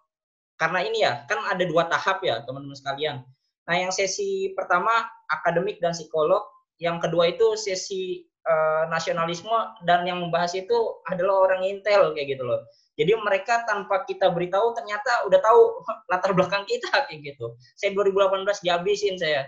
[0.55, 3.25] karena ini ya kan ada dua tahap ya teman-teman sekalian.
[3.65, 4.93] Nah yang sesi pertama
[5.27, 6.45] akademik dan psikolog,
[6.77, 9.53] yang kedua itu sesi uh, nasionalisme
[9.83, 12.61] dan yang membahas itu adalah orang intel kayak gitu loh.
[12.95, 15.61] Jadi mereka tanpa kita beritahu ternyata udah tahu
[16.11, 17.57] latar belakang kita kayak gitu.
[17.75, 19.45] Saya 2018 dihabisin saya.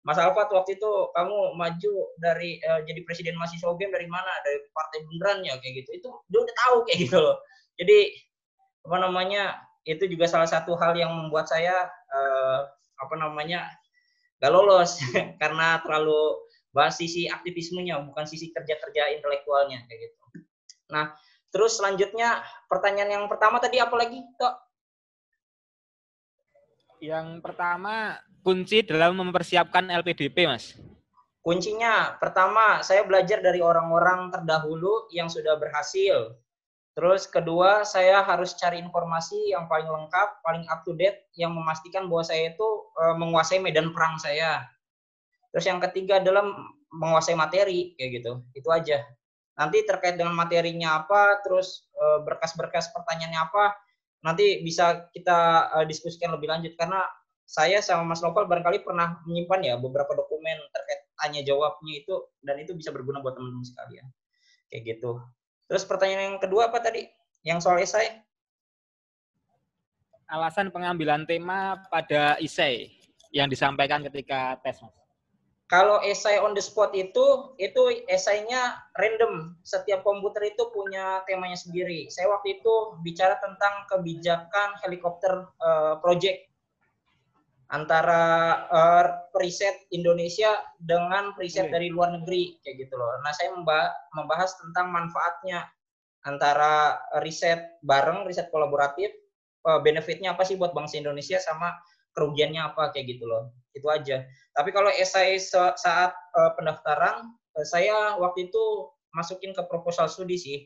[0.00, 1.92] Mas Alfat waktu itu kamu maju
[2.24, 4.32] dari uh, jadi presiden mahasiswa UGM dari mana?
[4.48, 5.90] Dari partai beneran ya kayak gitu.
[6.00, 7.36] Itu dia udah tahu kayak gitu loh.
[7.76, 7.98] Jadi
[8.80, 12.64] apa namanya itu juga salah satu hal yang membuat saya uh,
[13.00, 13.68] apa namanya
[14.40, 15.00] gak lolos
[15.40, 16.36] karena terlalu
[16.70, 20.16] bahas sisi aktivismenya bukan sisi kerja-kerja intelektualnya kayak gitu.
[20.90, 21.14] Nah,
[21.50, 24.54] terus selanjutnya pertanyaan yang pertama tadi apa lagi, Tok?
[27.00, 30.76] Yang pertama kunci dalam mempersiapkan LPDP, Mas.
[31.40, 36.36] Kuncinya pertama saya belajar dari orang-orang terdahulu yang sudah berhasil
[37.00, 42.10] Terus kedua, saya harus cari informasi yang paling lengkap, paling up to date, yang memastikan
[42.10, 44.66] bahwa saya itu e, menguasai medan perang saya.
[45.50, 46.46] Terus yang ketiga adalah
[46.94, 48.32] menguasai materi, kayak gitu.
[48.54, 49.02] Itu aja.
[49.58, 53.74] Nanti terkait dengan materinya apa, terus e, berkas-berkas pertanyaannya apa,
[54.22, 56.72] nanti bisa kita e, diskusikan lebih lanjut.
[56.78, 57.02] Karena
[57.44, 62.14] saya sama Mas Novel barangkali pernah menyimpan ya beberapa dokumen terkait tanya jawabnya itu,
[62.46, 64.06] dan itu bisa berguna buat teman-teman sekalian.
[64.70, 65.18] Kayak gitu.
[65.66, 67.10] Terus pertanyaan yang kedua apa tadi?
[67.42, 68.22] Yang soal esai?
[70.30, 72.94] Alasan pengambilan tema pada esai
[73.34, 74.94] yang disampaikan ketika tes, Mas.
[75.70, 79.54] Kalau esai on the spot itu, itu esainya random.
[79.62, 82.10] Setiap komputer itu punya temanya sendiri.
[82.10, 86.50] Saya waktu itu bicara tentang kebijakan helikopter uh, project
[87.70, 88.22] antara
[88.66, 93.22] uh, riset Indonesia dengan riset dari luar negeri kayak gitu loh.
[93.22, 93.54] Nah, saya
[94.10, 95.70] membahas tentang manfaatnya
[96.26, 99.14] antara riset bareng, riset kolaboratif,
[99.70, 101.78] uh, benefitnya apa sih buat bangsa Indonesia sama
[102.14, 103.54] kerugiannya apa kayak gitu loh.
[103.74, 104.26] Itu aja.
[104.54, 108.64] Tapi kalau esai saat uh, pendaftaran, uh, saya waktu itu
[109.14, 110.58] masukin ke proposal studi sih.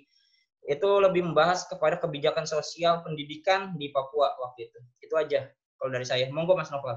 [0.65, 4.79] Itu lebih membahas kepada kebijakan sosial pendidikan di Papua waktu itu.
[5.05, 6.33] Itu aja kalau dari saya.
[6.33, 6.97] Monggo Mas Novel.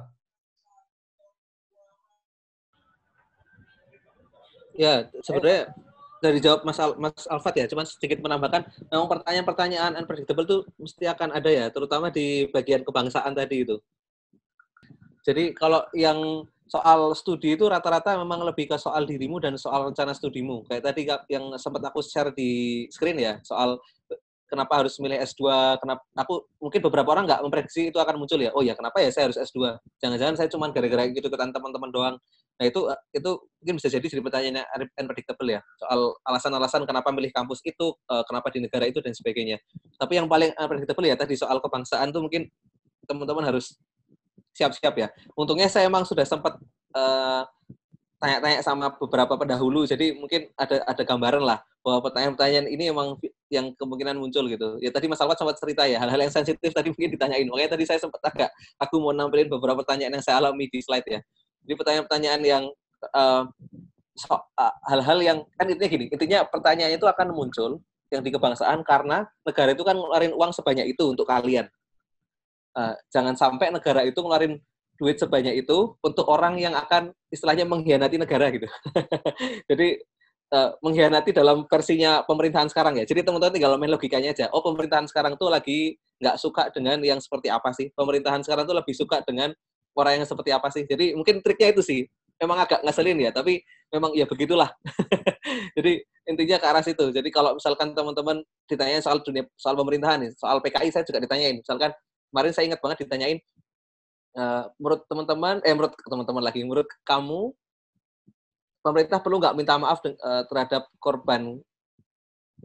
[4.78, 5.74] Ya, sebenarnya
[6.22, 11.06] dari jawab Mas Al Mas Alfat ya, cuma sedikit menambahkan, memang pertanyaan-pertanyaan unpredictable itu mesti
[11.10, 13.78] akan ada ya, terutama di bagian kebangsaan tadi itu.
[15.28, 20.16] Jadi kalau yang soal studi itu rata-rata memang lebih ke soal dirimu dan soal rencana
[20.16, 20.64] studimu.
[20.72, 23.76] Kayak tadi yang sempat aku share di screen ya, soal
[24.48, 25.44] kenapa harus milih S2,
[25.84, 28.56] kenapa aku mungkin beberapa orang nggak memprediksi itu akan muncul ya.
[28.56, 29.76] Oh ya, kenapa ya saya harus S2?
[30.00, 32.16] Jangan-jangan saya cuma gara-gara gitu ke teman-teman doang.
[32.58, 35.62] Nah, itu itu mungkin bisa jadi jadi pertanyaan unpredictable ya.
[35.78, 39.60] Soal alasan-alasan kenapa milih kampus itu, eh, kenapa di negara itu dan sebagainya.
[40.00, 42.48] Tapi yang paling unpredictable ya tadi soal kebangsaan tuh mungkin
[43.06, 43.78] teman-teman harus
[44.58, 45.08] siap-siap ya.
[45.38, 46.58] Untungnya saya emang sudah sempat
[46.98, 47.46] uh,
[48.18, 53.14] tanya-tanya sama beberapa pendahulu, jadi mungkin ada ada gambaran lah bahwa pertanyaan-pertanyaan ini emang
[53.54, 54.82] yang kemungkinan muncul gitu.
[54.82, 57.46] Ya tadi Mas Alfat sempat cerita ya hal-hal yang sensitif tadi mungkin ditanyain.
[57.46, 58.50] Makanya tadi saya sempat agak
[58.82, 61.22] aku mau nampilin beberapa pertanyaan yang saya alami di slide ya.
[61.64, 62.64] Jadi pertanyaan-pertanyaan yang
[63.14, 63.46] uh,
[64.18, 68.82] so, uh, hal-hal yang kan intinya gini, intinya pertanyaannya itu akan muncul yang di kebangsaan
[68.82, 71.70] karena negara itu kan ngeluarin uang sebanyak itu untuk kalian.
[72.78, 74.62] Uh, jangan sampai negara itu ngeluarin
[74.98, 78.70] duit sebanyak itu untuk orang yang akan istilahnya mengkhianati negara gitu.
[79.70, 79.98] Jadi
[80.54, 83.06] uh, mengkhianati dalam versinya pemerintahan sekarang ya.
[83.06, 84.46] Jadi teman-teman tinggal main logikanya aja.
[84.52, 87.94] Oh pemerintahan sekarang tuh lagi nggak suka dengan yang seperti apa sih?
[87.94, 89.54] Pemerintahan sekarang tuh lebih suka dengan
[89.94, 90.84] orang yang seperti apa sih?
[90.90, 92.02] Jadi mungkin triknya itu sih.
[92.38, 94.70] Memang agak ngeselin ya, tapi memang ya begitulah.
[95.78, 97.10] Jadi intinya ke arah situ.
[97.10, 101.58] Jadi kalau misalkan teman-teman ditanya soal dunia soal pemerintahan nih, soal PKI saya juga ditanyain.
[101.58, 101.90] Misalkan
[102.32, 103.40] kemarin saya ingat banget ditanyain
[104.38, 107.52] uh, menurut teman-teman, eh menurut teman-teman lagi, menurut kamu
[108.86, 111.60] pemerintah perlu nggak minta maaf uh, terhadap korban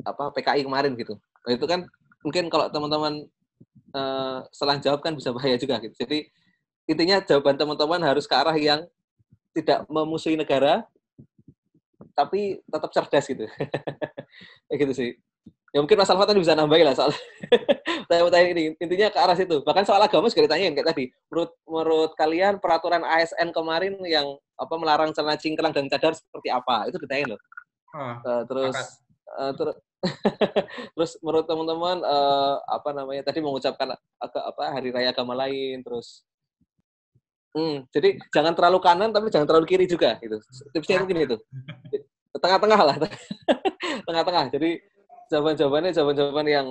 [0.04, 1.18] apa PKI kemarin gitu.
[1.48, 1.88] Itu kan
[2.22, 3.26] mungkin kalau teman-teman
[3.96, 5.96] uh, setelah jawab kan bisa bahaya juga gitu.
[5.98, 6.28] Jadi
[6.86, 8.86] intinya jawaban teman-teman harus ke arah yang
[9.52, 10.86] tidak memusuhi negara
[12.12, 13.44] tapi tetap cerdas gitu.
[14.68, 15.10] Kayak gitu sih
[15.72, 17.10] ya mungkin Mas Alfa tadi bisa nambahin lah soal
[18.12, 18.76] tanya ini.
[18.76, 19.64] Intinya ke arah situ.
[19.64, 21.08] Bahkan soal agama juga ditanyain kayak tadi.
[21.32, 26.92] Menurut menurut kalian peraturan ASN kemarin yang apa melarang celana cingkrang dan cadar seperti apa?
[26.92, 27.40] Itu ditanyain loh.
[27.92, 28.76] Hmm, uh, terus
[29.36, 29.68] uh, ter
[30.98, 36.26] terus menurut teman-teman uh, apa namanya tadi mengucapkan agak apa hari raya agama lain terus
[37.54, 40.36] hmm, jadi jangan terlalu kanan tapi jangan terlalu kiri juga gitu.
[40.74, 41.36] Tipsnya mungkin itu
[42.42, 42.96] tengah-tengah lah.
[44.08, 44.44] Tengah-tengah.
[44.50, 44.80] Jadi
[45.32, 46.68] jawaban-jawabannya jawaban-jawaban yang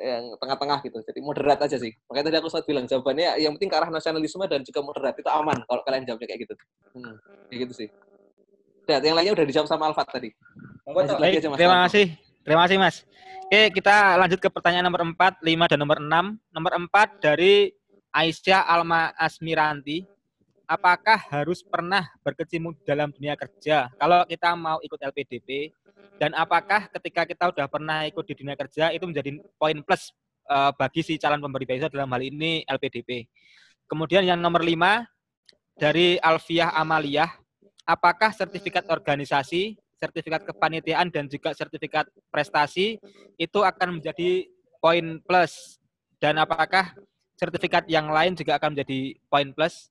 [0.00, 0.98] yang tengah-tengah gitu.
[1.04, 1.92] Jadi moderat aja sih.
[2.08, 5.28] Makanya tadi aku sempat bilang jawabannya yang penting ke arah nasionalisme dan juga moderat itu
[5.28, 6.54] aman kalau kalian jawabnya kayak gitu.
[6.96, 7.14] Hmm,
[7.52, 7.88] kayak gitu sih.
[8.88, 10.32] Dan yang lainnya udah dijawab sama Alfat tadi.
[10.88, 11.58] Baik, aja, mas.
[11.60, 12.06] Terima kasih.
[12.40, 12.96] Terima kasih Mas.
[13.46, 16.08] Oke, kita lanjut ke pertanyaan nomor 4, 5 dan nomor 6.
[16.56, 17.70] Nomor 4 dari
[18.10, 20.02] Aisyah Alma Asmiranti.
[20.70, 25.74] Apakah harus pernah berkecimpung dalam dunia kerja kalau kita mau ikut LPDP
[26.20, 30.12] dan apakah ketika kita sudah pernah ikut di dunia kerja itu menjadi poin plus
[30.52, 33.24] uh, bagi si calon pemberi beasiswa dalam hal ini LPDP.
[33.88, 35.08] Kemudian yang nomor lima
[35.74, 37.30] dari Alfiah Amaliyah,
[37.88, 43.00] apakah sertifikat organisasi, sertifikat kepanitiaan dan juga sertifikat prestasi
[43.40, 44.44] itu akan menjadi
[44.78, 45.80] poin plus
[46.20, 46.92] dan apakah
[47.40, 49.88] sertifikat yang lain juga akan menjadi poin plus?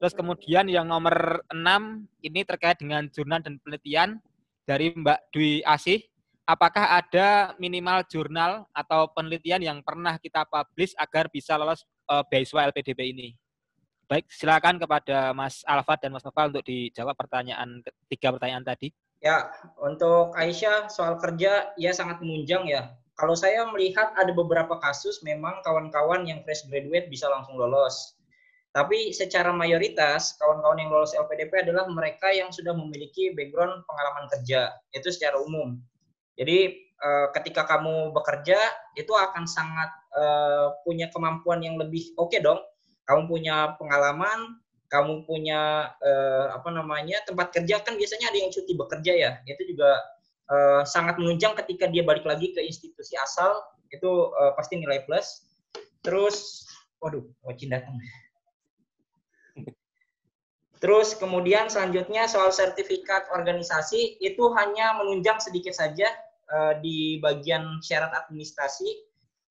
[0.00, 4.16] Terus kemudian yang nomor enam ini terkait dengan jurnal dan penelitian
[4.64, 6.00] dari Mbak Dwi Asih,
[6.48, 12.70] apakah ada minimal jurnal atau penelitian yang pernah kita publish agar bisa lolos uh, beasiswa
[12.70, 13.28] LPDP ini?
[14.10, 17.78] Baik, silakan kepada Mas Alfat dan Mas Noval untuk dijawab pertanyaan
[18.10, 18.90] tiga pertanyaan tadi.
[19.22, 22.90] Ya, untuk Aisyah soal kerja ya sangat menunjang ya.
[23.14, 28.18] Kalau saya melihat ada beberapa kasus memang kawan-kawan yang fresh graduate bisa langsung lolos.
[28.70, 34.70] Tapi secara mayoritas kawan-kawan yang lolos LPDP adalah mereka yang sudah memiliki background pengalaman kerja,
[34.94, 35.74] itu secara umum.
[36.38, 38.58] Jadi eh, ketika kamu bekerja
[38.94, 42.62] itu akan sangat eh, punya kemampuan yang lebih oke okay dong.
[43.10, 48.72] Kamu punya pengalaman, kamu punya eh, apa namanya tempat kerja kan biasanya ada yang cuti
[48.78, 49.30] bekerja ya.
[49.50, 49.98] Itu juga
[50.82, 53.54] sangat menunjang ketika dia balik lagi ke institusi asal
[53.94, 55.46] itu pasti nilai plus.
[56.02, 56.66] Terus,
[56.98, 57.94] waduh, Wacin datang.
[60.80, 66.08] Terus kemudian selanjutnya soal sertifikat organisasi itu hanya menunjang sedikit saja
[66.48, 68.88] uh, di bagian syarat administrasi,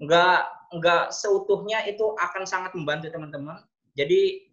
[0.02, 3.62] enggak enggak seutuhnya itu akan sangat membantu teman-teman.
[3.94, 4.50] Jadi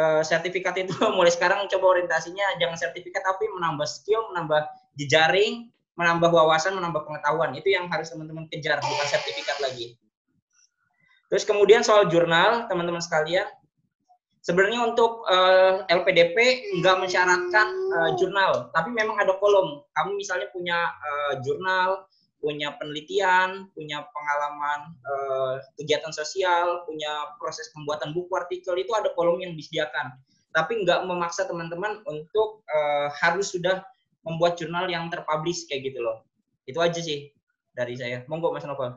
[0.00, 4.64] uh, sertifikat itu mulai sekarang coba orientasinya jangan sertifikat tapi menambah skill, menambah
[4.96, 5.68] jejaring,
[6.00, 7.52] menambah wawasan, menambah pengetahuan.
[7.52, 10.00] Itu yang harus teman-teman kejar bukan sertifikat lagi.
[11.28, 13.44] Terus kemudian soal jurnal, teman-teman sekalian,
[14.44, 16.36] Sebenarnya untuk uh, eh, LPDP
[16.84, 19.80] nggak mensyaratkan uh, jurnal, tapi memang ada kolom.
[19.96, 22.04] Kamu misalnya punya uh, jurnal,
[22.44, 29.40] punya penelitian, punya pengalaman uh, kegiatan sosial, punya proses pembuatan buku artikel itu ada kolom
[29.40, 30.12] yang disediakan.
[30.52, 33.80] Tapi nggak memaksa teman-teman untuk uh, harus sudah
[34.28, 36.20] membuat jurnal yang terpublish kayak gitu loh.
[36.68, 37.32] Itu aja sih
[37.72, 38.28] dari saya.
[38.28, 38.92] Monggo Mas Novel.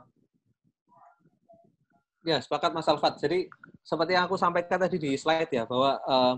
[2.28, 3.24] Ya, sepakat Mas Alfat.
[3.24, 3.48] Jadi
[3.88, 6.36] seperti yang aku sampaikan tadi di slide ya bahwa uh,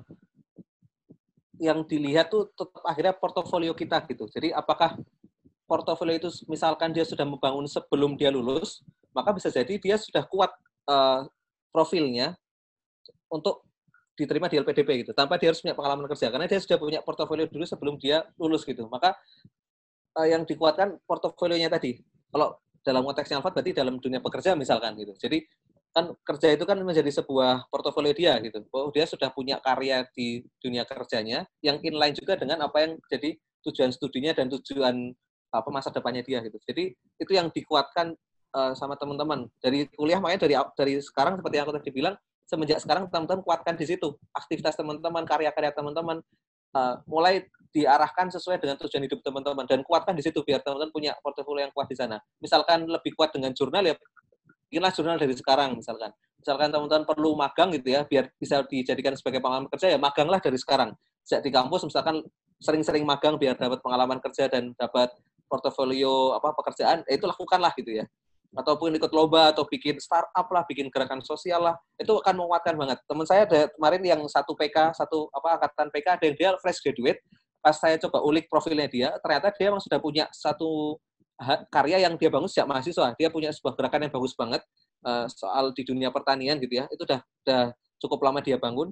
[1.57, 4.29] yang dilihat tuh tetap akhirnya portofolio kita gitu.
[4.29, 5.01] Jadi apakah
[5.65, 8.85] portofolio itu misalkan dia sudah membangun sebelum dia lulus,
[9.17, 10.53] maka bisa jadi dia sudah kuat
[10.85, 11.25] uh,
[11.73, 12.37] profilnya
[13.25, 13.65] untuk
[14.13, 15.17] diterima di LPDP gitu.
[15.17, 16.29] Tanpa dia harus punya pengalaman kerja.
[16.29, 18.85] Karena dia sudah punya portofolio dulu sebelum dia lulus gitu.
[18.93, 19.17] Maka
[20.21, 21.97] uh, yang dikuatkan portofolionya tadi.
[22.29, 25.17] Kalau dalam konteksnya Alfat berarti dalam dunia pekerja misalkan gitu.
[25.17, 25.43] Jadi
[25.89, 28.61] kan kerja itu kan menjadi sebuah portofolio dia gitu.
[28.69, 33.35] Oh dia sudah punya karya di dunia kerjanya yang inline juga dengan apa yang jadi
[33.65, 35.11] tujuan studinya dan tujuan
[35.49, 36.61] apa masa depannya dia gitu.
[36.61, 38.13] Jadi itu yang dikuatkan
[38.53, 39.49] uh, sama teman-teman.
[39.57, 43.73] Dari kuliah makanya dari dari sekarang seperti yang aku tadi bilang semenjak sekarang teman-teman kuatkan
[43.73, 44.13] di situ.
[44.33, 46.21] Aktivitas teman-teman karya-karya teman-teman
[46.77, 51.11] uh, mulai diarahkan sesuai dengan tujuan hidup teman-teman dan kuatkan di situ biar teman-teman punya
[51.21, 52.17] portofolio yang kuat di sana.
[52.41, 53.95] Misalkan lebih kuat dengan jurnal ya
[54.69, 59.41] bikinlah jurnal dari sekarang misalkan misalkan teman-teman perlu magang gitu ya biar bisa dijadikan sebagai
[59.41, 60.93] pengalaman kerja ya maganglah dari sekarang
[61.25, 62.21] sejak di kampus misalkan
[62.61, 65.09] sering-sering magang biar dapat pengalaman kerja dan dapat
[65.49, 68.05] portofolio apa pekerjaan ya itu lakukanlah gitu ya
[68.57, 72.97] ataupun ikut lomba atau bikin startup lah, bikin gerakan sosial lah, itu akan menguatkan banget.
[73.05, 77.21] Teman saya ada kemarin yang satu PK, satu apa angkatan PK, dan dia fresh graduate.
[77.59, 80.97] Pas saya coba ulik profilnya dia, ternyata dia memang sudah punya satu
[81.71, 83.15] karya yang dia bangun sejak mahasiswa.
[83.15, 84.61] Dia punya sebuah gerakan yang bagus banget
[85.07, 86.85] uh, soal di dunia pertanian gitu ya.
[86.91, 87.63] Itu udah udah
[87.99, 88.91] cukup lama dia bangun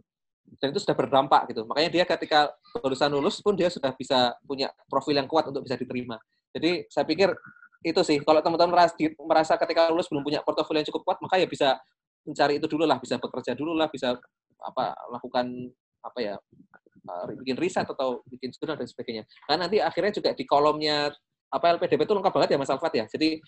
[0.63, 1.67] dan itu sudah berdampak gitu.
[1.67, 5.75] Makanya dia ketika barusan lulus pun dia sudah bisa punya profil yang kuat untuk bisa
[5.75, 6.15] diterima.
[6.55, 7.36] Jadi saya pikir
[7.86, 11.38] itu sih kalau teman-teman merasa, merasa ketika lulus belum punya portofolio yang cukup kuat maka
[11.38, 11.77] ya bisa
[12.25, 14.17] mencari itu dulu lah bisa bekerja dulu lah bisa
[14.57, 15.45] apa lakukan
[16.01, 16.36] apa ya
[17.07, 21.13] uh, bikin riset atau bikin jurnal dan sebagainya karena nanti akhirnya juga di kolomnya
[21.47, 23.39] apa LPDP itu lengkap banget ya Mas Alfat ya jadi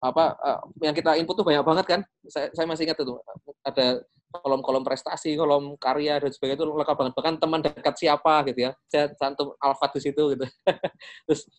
[0.00, 3.20] apa uh, yang kita input tuh banyak banget kan saya, saya masih ingat itu
[3.60, 4.00] ada
[4.30, 7.14] kolom-kolom prestasi, kolom karya dan sebagainya itu lengkap banget.
[7.18, 10.46] Bahkan teman dekat siapa gitu ya, saya cantum Alfat di situ gitu.
[11.26, 11.50] Terus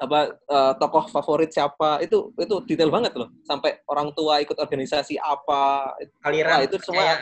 [0.00, 5.20] apa uh, tokoh favorit siapa itu itu detail banget loh sampai orang tua ikut organisasi
[5.20, 5.92] apa
[6.24, 7.20] aliran itu semua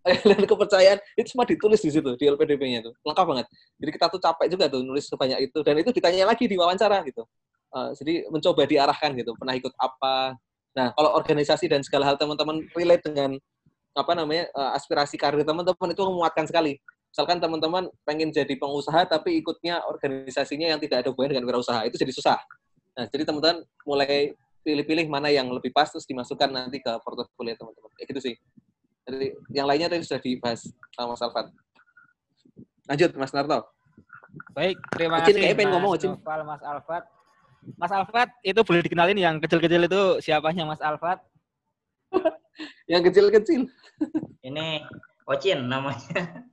[0.06, 2.90] aliran kepercayaan itu semua ditulis di situ di LPDP-nya itu.
[3.04, 3.46] Lengkap banget.
[3.76, 5.58] Jadi kita tuh capek juga tuh nulis sebanyak itu.
[5.60, 7.24] Dan itu ditanya lagi di wawancara gitu.
[7.70, 10.34] Uh, jadi mencoba diarahkan gitu pernah ikut apa.
[10.74, 13.38] Nah kalau organisasi dan segala hal teman-teman relate dengan
[13.94, 16.80] apa namanya uh, aspirasi karir teman-teman itu menguatkan sekali.
[17.10, 21.98] Misalkan teman-teman pengen jadi pengusaha tapi ikutnya organisasinya yang tidak ada hubungan dengan wirausaha itu
[22.00, 22.38] jadi susah.
[22.96, 27.90] Nah jadi teman-teman mulai pilih-pilih mana yang lebih pas terus dimasukkan nanti ke portofolio teman-teman.
[27.98, 28.34] Kayak gitu sih
[29.10, 30.60] jadi yang lainnya tadi sudah dibahas
[30.94, 31.46] sama Mas Alfat
[32.86, 33.58] lanjut Mas Narto
[34.54, 37.04] baik terima Ocin, kasih Mas ngomong, Noval, Mas Alfat
[37.76, 41.18] Mas Alfat itu boleh dikenalin yang kecil-kecil itu siapanya Mas Alfat
[42.92, 43.66] yang kecil-kecil
[44.46, 44.86] ini
[45.26, 46.46] Ocin namanya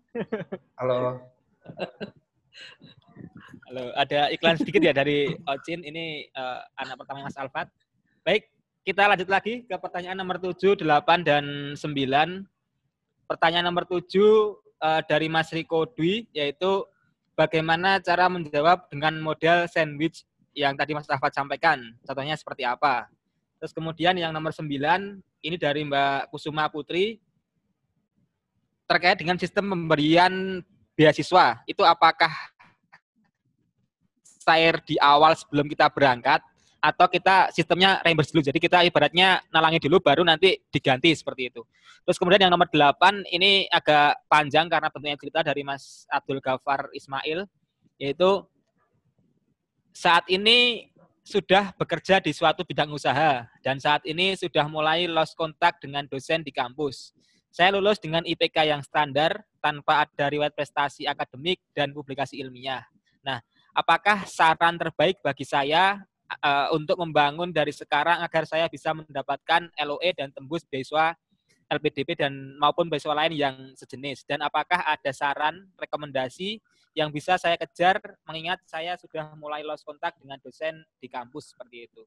[0.78, 1.22] Halo.
[3.68, 5.84] Halo, ada iklan sedikit ya dari Ocin.
[5.84, 7.68] Ini uh, anak pertama Mas Alfat.
[8.26, 8.50] Baik,
[8.88, 11.84] kita lanjut lagi ke pertanyaan nomor 7, 8, dan 9.
[13.28, 16.88] Pertanyaan nomor 7 uh, eh, dari Mas Riko Dwi, yaitu
[17.36, 20.24] bagaimana cara menjawab dengan model sandwich
[20.56, 21.84] yang tadi Mas Alfat sampaikan.
[22.08, 23.12] Contohnya seperti apa.
[23.60, 24.72] Terus kemudian yang nomor 9,
[25.44, 27.20] ini dari Mbak Kusuma Putri,
[28.88, 30.64] terkait dengan sistem pemberian
[30.96, 32.32] beasiswa itu apakah
[34.48, 36.40] cair di awal sebelum kita berangkat
[36.78, 38.46] atau kita sistemnya reimburse dulu.
[38.46, 41.62] Jadi kita ibaratnya nalangi dulu baru nanti diganti seperti itu.
[42.08, 46.88] Terus kemudian yang nomor 8 ini agak panjang karena bentuknya cerita dari Mas Abdul Ghafar
[46.96, 47.44] Ismail
[47.98, 48.46] yaitu
[49.92, 50.88] saat ini
[51.28, 56.40] sudah bekerja di suatu bidang usaha dan saat ini sudah mulai lost kontak dengan dosen
[56.46, 57.12] di kampus.
[57.52, 62.86] Saya lulus dengan IPK yang standar tanpa ada riwayat prestasi akademik dan publikasi ilmiah.
[63.26, 63.44] Nah,
[63.76, 66.00] apakah saran terbaik bagi saya
[66.44, 71.16] uh, untuk membangun dari sekarang agar saya bisa mendapatkan LOE dan tembus beasiswa
[71.68, 74.24] LPDP dan maupun beasiswa lain yang sejenis?
[74.24, 76.60] Dan apakah ada saran, rekomendasi
[76.96, 81.92] yang bisa saya kejar mengingat saya sudah mulai lost kontak dengan dosen di kampus seperti
[81.92, 82.02] itu?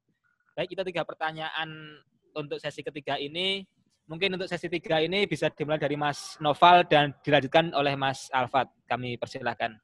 [0.57, 2.01] Baik, itu tiga pertanyaan
[2.35, 3.65] untuk sesi ketiga ini.
[4.11, 8.67] Mungkin untuk sesi tiga ini bisa dimulai dari Mas Noval dan dilanjutkan oleh Mas Alfat.
[8.91, 9.79] Kami persilahkan.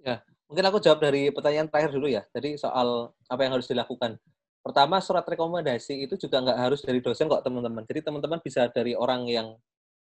[0.00, 2.24] Ya, mungkin aku jawab dari pertanyaan terakhir dulu ya.
[2.32, 4.16] Jadi soal apa yang harus dilakukan.
[4.64, 7.84] Pertama, surat rekomendasi itu juga nggak harus dari dosen kok teman-teman.
[7.86, 9.54] Jadi teman-teman bisa dari orang yang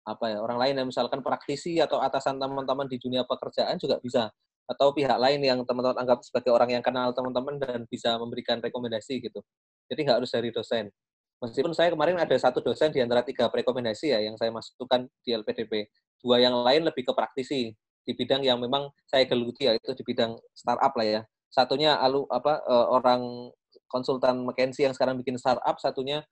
[0.08, 4.32] apa ya, orang lain yang misalkan praktisi atau atasan teman-teman di dunia pekerjaan juga bisa
[4.67, 9.19] atau pihak lain yang teman-teman anggap sebagai orang yang kenal teman-teman dan bisa memberikan rekomendasi
[9.19, 9.43] gitu.
[9.91, 10.91] Jadi nggak harus dari dosen.
[11.38, 15.38] Meskipun saya kemarin ada satu dosen di antara tiga rekomendasi ya yang saya masukkan di
[15.38, 15.88] LPDP.
[16.17, 20.39] Dua yang lain lebih ke praktisi di bidang yang memang saya geluti yaitu di bidang
[20.56, 21.22] startup lah ya.
[21.52, 23.52] Satunya alu apa uh, orang
[23.91, 26.24] konsultan McKinsey yang sekarang bikin startup, satunya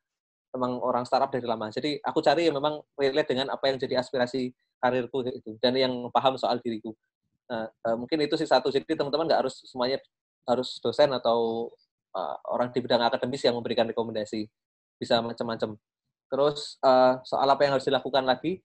[0.56, 1.68] memang orang startup dari lama.
[1.68, 5.92] Jadi aku cari yang memang relate dengan apa yang jadi aspirasi karirku itu dan yang
[6.16, 6.96] paham soal diriku.
[7.52, 8.72] Nah, uh, mungkin itu sih satu.
[8.72, 10.00] Jadi teman-teman nggak harus semuanya
[10.48, 11.70] harus dosen atau
[12.16, 14.48] uh, orang di bidang akademis yang memberikan rekomendasi.
[14.96, 15.76] Bisa macam-macam.
[16.32, 18.64] Terus uh, soal apa yang harus dilakukan lagi,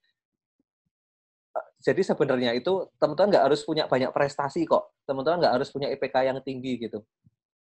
[1.81, 4.93] jadi sebenarnya itu teman-teman nggak harus punya banyak prestasi kok.
[5.09, 7.01] Teman-teman nggak harus punya IPK yang tinggi gitu.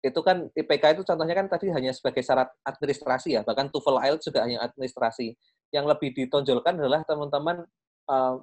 [0.04, 4.28] Itu kan IPK itu contohnya kan tadi hanya sebagai syarat administrasi ya, bahkan TOEFL IELTS
[4.28, 5.32] juga hanya administrasi.
[5.72, 7.64] Yang lebih ditonjolkan adalah teman-teman
[8.12, 8.36] uh,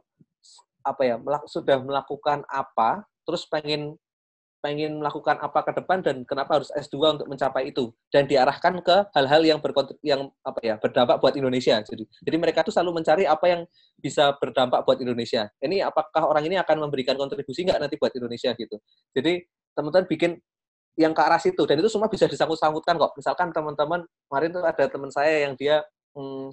[0.81, 4.01] apa ya melak sudah melakukan apa, terus pengen
[4.57, 8.97] pengen melakukan apa ke depan dan kenapa harus S2 untuk mencapai itu dan diarahkan ke
[9.13, 9.59] hal-hal yang
[10.01, 11.77] yang apa ya berdampak buat Indonesia.
[11.85, 13.61] Jadi jadi mereka tuh selalu mencari apa yang
[14.01, 15.47] bisa berdampak buat Indonesia.
[15.61, 18.81] Ini apakah orang ini akan memberikan kontribusi nggak nanti buat Indonesia gitu.
[19.13, 19.45] Jadi
[19.77, 20.31] teman-teman bikin
[20.97, 23.13] yang ke arah situ dan itu semua bisa disangkut-sangkutkan kok.
[23.13, 25.85] Misalkan teman-teman kemarin tuh ada teman saya yang dia
[26.17, 26.49] hmm,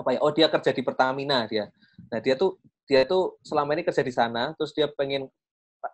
[0.00, 0.18] apa ya?
[0.24, 1.68] Oh dia kerja di Pertamina dia.
[2.08, 2.56] Nah dia tuh
[2.88, 5.28] dia tuh selama ini kerja di sana terus dia pengen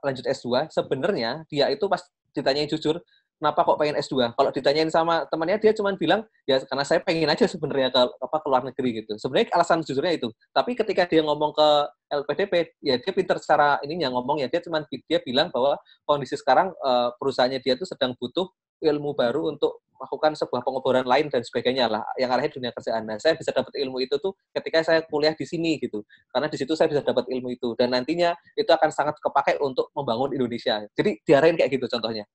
[0.03, 2.99] lanjut S2, sebenarnya dia itu pas ditanyain jujur,
[3.43, 4.39] kenapa kok pengen S2?
[4.39, 8.37] Kalau ditanyain sama temannya, dia cuma bilang, ya karena saya pengen aja sebenarnya ke, apa,
[8.39, 9.19] ke luar negeri gitu.
[9.19, 10.31] Sebenarnya alasan jujurnya itu.
[10.55, 11.69] Tapi ketika dia ngomong ke
[12.23, 15.75] LPDP, ya dia pinter secara ininya ngomong, ya dia cuma dia bilang bahwa
[16.07, 18.47] kondisi sekarang uh, perusahaannya dia itu sedang butuh
[18.83, 23.07] ilmu baru untuk melakukan sebuah pengoboran lain dan sebagainya lah yang arahnya dunia kerjaan.
[23.07, 26.03] Nah, saya bisa dapat ilmu itu tuh ketika saya kuliah di sini gitu.
[26.35, 29.95] Karena di situ saya bisa dapat ilmu itu dan nantinya itu akan sangat kepakai untuk
[29.95, 30.83] membangun Indonesia.
[30.99, 32.27] Jadi diarahin kayak gitu contohnya.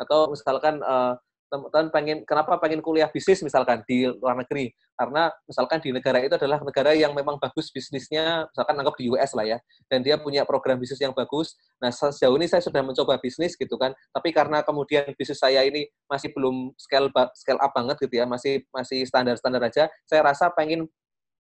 [0.00, 4.70] Atau misalkan uh, teman-teman pengen kenapa pengen kuliah bisnis misalkan di luar negeri?
[4.94, 9.34] Karena misalkan di negara itu adalah negara yang memang bagus bisnisnya misalkan anggap di US
[9.34, 9.58] lah ya
[9.90, 11.58] dan dia punya program bisnis yang bagus.
[11.82, 15.90] Nah sejauh ini saya sudah mencoba bisnis gitu kan tapi karena kemudian bisnis saya ini
[16.06, 20.48] masih belum scale scale up banget gitu ya masih masih standar standar aja saya rasa
[20.54, 20.86] pengen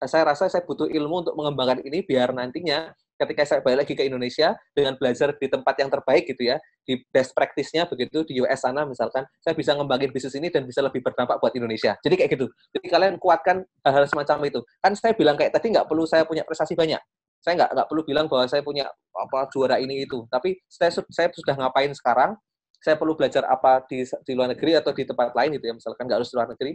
[0.07, 4.07] saya rasa saya butuh ilmu untuk mengembangkan ini biar nantinya ketika saya balik lagi ke
[4.07, 8.63] Indonesia dengan belajar di tempat yang terbaik gitu ya, di best practice-nya begitu di US
[8.63, 11.99] sana misalkan, saya bisa ngembangin bisnis ini dan bisa lebih berdampak buat Indonesia.
[12.01, 12.47] Jadi kayak gitu.
[12.79, 14.61] Jadi kalian kuatkan hal-hal semacam itu.
[14.79, 17.03] Kan saya bilang kayak tadi nggak perlu saya punya prestasi banyak.
[17.43, 20.25] Saya nggak nggak perlu bilang bahwa saya punya apa juara ini itu.
[20.31, 22.39] Tapi saya saya sudah ngapain sekarang?
[22.79, 25.75] Saya perlu belajar apa di di luar negeri atau di tempat lain gitu ya.
[25.75, 26.73] Misalkan nggak harus di luar negeri,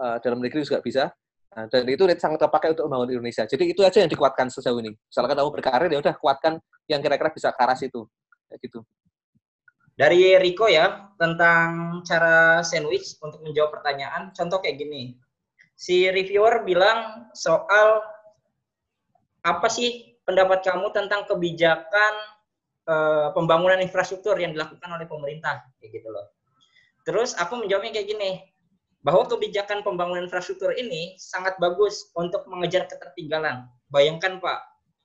[0.00, 1.12] uh, dalam negeri juga bisa
[1.52, 3.44] Nah, dan itu sangat terpakai untuk membangun Indonesia.
[3.44, 4.96] Jadi itu aja yang dikuatkan sejauh ini.
[4.96, 6.56] Misalkan kamu berkarir ya udah kuatkan
[6.88, 8.08] yang kira-kira bisa ke arah situ.
[8.48, 8.80] Kayak gitu.
[9.92, 14.32] Dari Riko ya tentang cara sandwich untuk menjawab pertanyaan.
[14.32, 15.20] Contoh kayak gini.
[15.76, 18.00] Si reviewer bilang soal
[19.44, 22.12] apa sih pendapat kamu tentang kebijakan
[22.88, 26.32] uh, pembangunan infrastruktur yang dilakukan oleh pemerintah kayak gitu loh.
[27.02, 28.30] Terus aku menjawabnya kayak gini
[29.02, 33.66] bahwa kebijakan pembangunan infrastruktur ini sangat bagus untuk mengejar ketertinggalan.
[33.90, 34.58] Bayangkan Pak,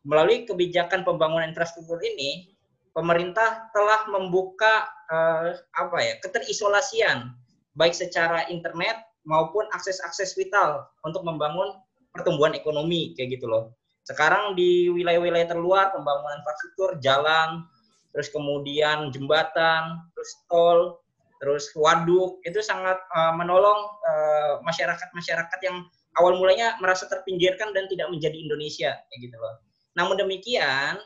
[0.05, 2.53] melalui kebijakan pembangunan infrastruktur ini,
[2.93, 7.33] pemerintah telah membuka uh, apa ya keterisolasian
[7.77, 11.77] baik secara internet maupun akses-akses vital untuk membangun
[12.13, 13.75] pertumbuhan ekonomi kayak gitu loh.
[14.07, 17.67] Sekarang di wilayah-wilayah terluar pembangunan infrastruktur jalan,
[18.15, 21.03] terus kemudian jembatan, terus tol,
[21.37, 25.77] terus waduk itu sangat uh, menolong eh, masyarakat-masyarakat uh, yang
[26.17, 29.61] awal mulanya merasa terpinggirkan dan tidak menjadi Indonesia kayak gitu loh.
[29.97, 30.97] Namun demikian,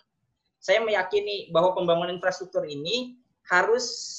[0.63, 4.17] saya meyakini bahwa pembangunan infrastruktur ini harus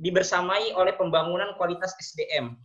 [0.00, 2.58] dibersamai oleh pembangunan kualitas SDM.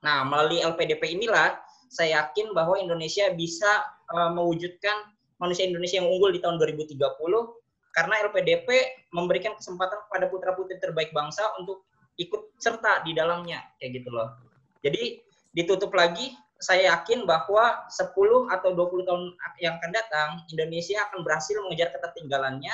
[0.00, 5.10] Nah, melalui LPDP inilah saya yakin bahwa Indonesia bisa uh, mewujudkan
[5.42, 6.94] manusia Indonesia yang unggul di tahun 2030
[7.90, 8.68] karena LPDP
[9.10, 11.89] memberikan kesempatan kepada putra-putri terbaik bangsa untuk
[12.20, 14.36] ikut serta di dalamnya kayak gitu loh.
[14.84, 15.24] Jadi
[15.56, 18.12] ditutup lagi saya yakin bahwa 10
[18.52, 19.22] atau 20 tahun
[19.64, 22.72] yang akan datang Indonesia akan berhasil mengejar ketertinggalannya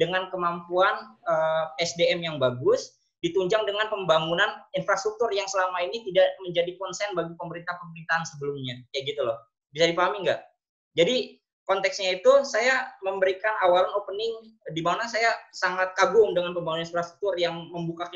[0.00, 6.36] dengan kemampuan uh, eh, SDM yang bagus ditunjang dengan pembangunan infrastruktur yang selama ini tidak
[6.44, 9.36] menjadi konsen bagi pemerintah-pemerintahan sebelumnya kayak gitu loh.
[9.72, 10.40] Bisa dipahami nggak?
[10.96, 17.36] Jadi konteksnya itu saya memberikan awalan opening di mana saya sangat kagum dengan pembangunan infrastruktur
[17.36, 18.08] yang membuka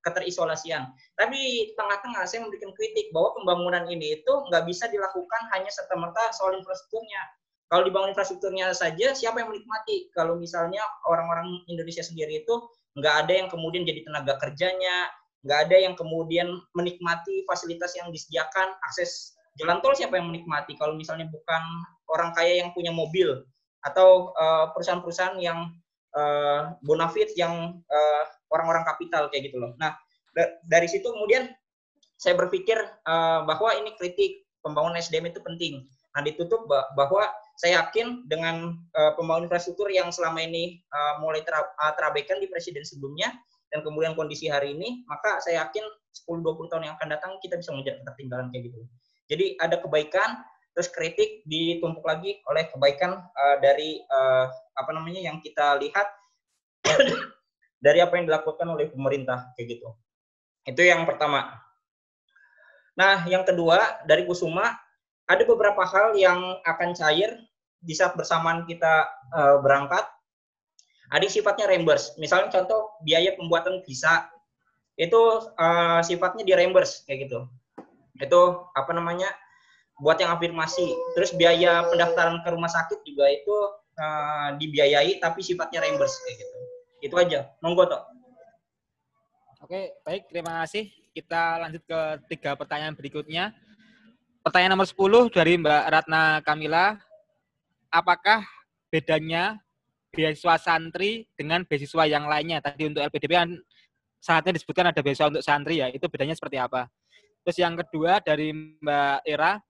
[0.00, 0.90] keterisolasian.
[1.16, 6.56] Tapi tengah-tengah saya memberikan kritik bahwa pembangunan ini itu nggak bisa dilakukan hanya serta-merta soal
[6.56, 7.22] infrastrukturnya.
[7.70, 10.10] Kalau dibangun infrastrukturnya saja, siapa yang menikmati?
[10.10, 12.54] Kalau misalnya orang-orang Indonesia sendiri itu
[12.98, 15.06] nggak ada yang kemudian jadi tenaga kerjanya,
[15.46, 20.74] nggak ada yang kemudian menikmati fasilitas yang disediakan, akses jalan tol siapa yang menikmati?
[20.74, 21.62] Kalau misalnya bukan
[22.10, 23.46] orang kaya yang punya mobil
[23.86, 25.70] atau eh, perusahaan-perusahaan yang
[26.14, 29.72] uh, bonafit yang uh, orang-orang kapital kayak gitu loh.
[29.78, 29.94] Nah,
[30.66, 31.50] dari situ kemudian
[32.20, 32.76] saya berpikir
[33.08, 35.88] uh, bahwa ini kritik pembangunan SDM itu penting.
[36.10, 41.54] Nah, ditutup bahwa saya yakin dengan uh, pembangunan infrastruktur yang selama ini uh, mulai ter,
[41.94, 43.30] terabaikan di presiden sebelumnya
[43.70, 45.86] dan kemudian kondisi hari ini, maka saya yakin
[46.26, 48.78] 10-20 tahun yang akan datang kita bisa mengejar ketertinggalan kayak gitu.
[49.30, 50.42] Jadi ada kebaikan,
[50.80, 56.08] terus kritik ditumpuk lagi oleh kebaikan uh, dari uh, apa namanya yang kita lihat
[57.84, 59.92] dari apa yang dilakukan oleh pemerintah kayak gitu.
[60.64, 61.52] Itu yang pertama.
[62.96, 64.72] Nah, yang kedua dari Kusuma
[65.28, 67.36] ada beberapa hal yang akan cair
[67.76, 69.04] di saat bersamaan kita
[69.36, 70.08] uh, berangkat.
[71.12, 72.16] Ada sifatnya reimburse.
[72.16, 74.32] Misalnya contoh biaya pembuatan visa
[74.96, 77.44] itu uh, sifatnya di reimburse kayak gitu.
[78.16, 79.28] Itu apa namanya?
[80.00, 80.96] Buat yang afirmasi.
[81.14, 83.56] Terus biaya pendaftaran ke rumah sakit juga itu
[84.00, 86.58] uh, dibiayai tapi sifatnya reimburse kayak gitu.
[87.00, 87.48] Itu aja.
[87.60, 88.02] Monggo toh.
[89.60, 90.32] Oke, baik.
[90.32, 90.88] Terima kasih.
[91.12, 92.00] Kita lanjut ke
[92.32, 93.52] tiga pertanyaan berikutnya.
[94.40, 96.96] Pertanyaan nomor 10 dari Mbak Ratna Kamila.
[97.92, 98.46] Apakah
[98.88, 99.60] bedanya
[100.10, 102.64] beasiswa santri dengan beasiswa yang lainnya?
[102.64, 103.50] Tadi untuk LPDP kan
[104.16, 105.92] saatnya disebutkan ada beasiswa untuk santri ya.
[105.92, 106.88] Itu bedanya seperti apa?
[107.44, 109.60] Terus yang kedua dari Mbak Era,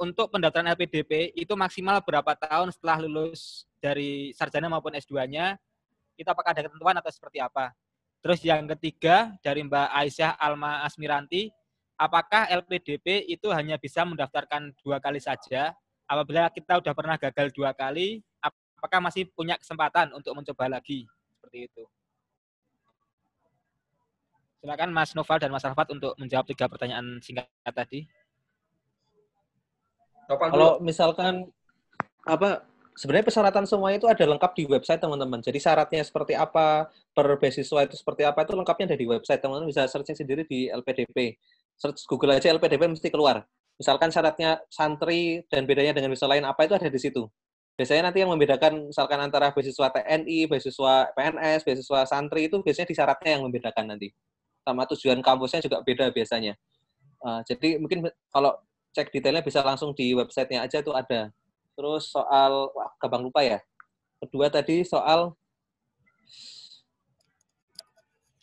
[0.00, 5.60] untuk pendaftaran LPDP itu maksimal berapa tahun setelah lulus dari sarjana maupun S2-nya?
[6.16, 7.76] Itu apakah ada ketentuan atau seperti apa?
[8.24, 11.52] Terus yang ketiga dari Mbak Aisyah Alma Asmiranti,
[12.00, 15.76] apakah LPDP itu hanya bisa mendaftarkan dua kali saja?
[16.08, 21.04] Apabila kita sudah pernah gagal dua kali, apakah masih punya kesempatan untuk mencoba lagi?
[21.36, 21.84] Seperti itu.
[24.60, 28.04] Silakan Mas Noval dan Mas Alfat untuk menjawab tiga pertanyaan singkat tadi.
[30.38, 31.50] Kalau misalkan
[32.22, 32.62] apa
[32.94, 35.40] sebenarnya persyaratan semuanya itu ada lengkap di website teman-teman.
[35.40, 39.40] Jadi syaratnya seperti apa, per beasiswa itu seperti apa itu lengkapnya ada di website.
[39.40, 41.40] Teman-teman bisa searching sendiri di LPDP.
[41.80, 43.42] Search Google aja LPDP mesti keluar.
[43.80, 47.24] Misalkan syaratnya santri dan bedanya dengan beasiswa lain apa itu ada di situ.
[47.80, 52.96] Biasanya nanti yang membedakan misalkan antara beasiswa TNI, beasiswa PNS, beasiswa santri itu biasanya di
[53.00, 54.12] syaratnya yang membedakan nanti.
[54.60, 56.52] Sama tujuan kampusnya juga beda biasanya.
[57.24, 58.60] Uh, jadi mungkin kalau
[58.90, 61.30] cek detailnya bisa langsung di websitenya aja tuh ada.
[61.78, 63.58] Terus soal, wah gampang lupa ya.
[64.20, 65.32] Kedua tadi soal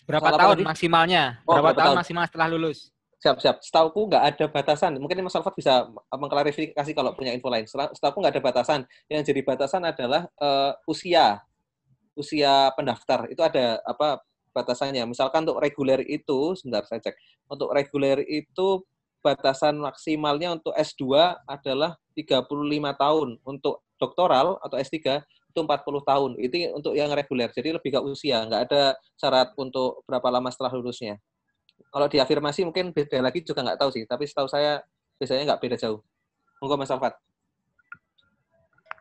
[0.08, 0.66] berapa soal tahun tadi?
[0.66, 1.24] maksimalnya?
[1.44, 2.90] Oh, berapa, berapa tahun, tahun maksimal setelah lulus?
[3.18, 3.58] Siap, siap.
[3.66, 4.96] Setauku nggak ada batasan.
[5.02, 7.66] Mungkin Mas Alfat bisa mengklarifikasi kalau punya info lain.
[7.68, 8.80] Setauku nggak ada batasan.
[9.10, 11.42] Yang jadi batasan adalah uh, usia,
[12.14, 13.26] usia pendaftar.
[13.28, 14.22] Itu ada apa
[14.54, 15.06] batasannya.
[15.10, 17.18] Misalkan untuk reguler itu, sebentar saya cek.
[17.50, 18.86] Untuk reguler itu
[19.28, 22.48] batasan maksimalnya untuk S2 adalah 35
[22.96, 23.30] tahun.
[23.44, 25.20] Untuk doktoral atau S3
[25.52, 25.68] itu 40
[26.08, 26.32] tahun.
[26.40, 27.52] Itu untuk yang reguler.
[27.52, 31.20] Jadi lebih ke usia, nggak ada syarat untuk berapa lama setelah lulusnya.
[31.92, 34.80] Kalau diafirmasi mungkin beda lagi juga nggak tahu sih, tapi setahu saya
[35.20, 36.00] biasanya nggak beda jauh.
[36.62, 37.14] Monggo Mas Alfat.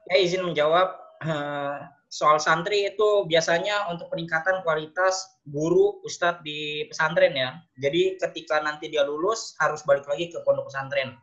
[0.06, 1.76] Ya izin menjawab eh,
[2.06, 7.58] soal santri itu biasanya untuk peningkatan kualitas guru ustadz di pesantren ya.
[7.82, 11.18] Jadi ketika nanti dia lulus harus balik lagi ke pondok pesantren.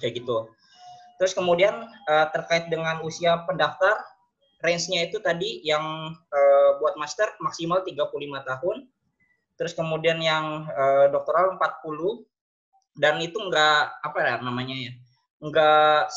[0.00, 0.50] Kayak gitu.
[1.16, 3.96] Terus kemudian uh, terkait dengan usia pendaftar,
[4.60, 8.12] range-nya itu tadi yang uh, buat master maksimal 35
[8.44, 8.76] tahun.
[9.56, 14.92] Terus kemudian yang uh, doktoral 40 dan itu enggak apa ya namanya ya?
[15.40, 16.12] Enggak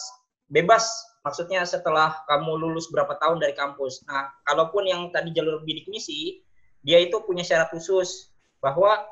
[0.51, 0.87] bebas
[1.23, 4.03] maksudnya setelah kamu lulus berapa tahun dari kampus.
[4.07, 6.43] Nah, kalaupun yang tadi jalur bidik misi,
[6.83, 8.31] dia itu punya syarat khusus
[8.63, 9.03] bahwa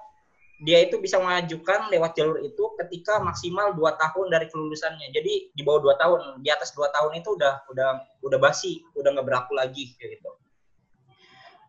[0.58, 5.14] dia itu bisa mengajukan lewat jalur itu ketika maksimal dua tahun dari kelulusannya.
[5.14, 7.89] Jadi di bawah dua tahun, di atas dua tahun itu udah udah
[8.26, 10.32] udah basi, udah nggak berlaku lagi gitu.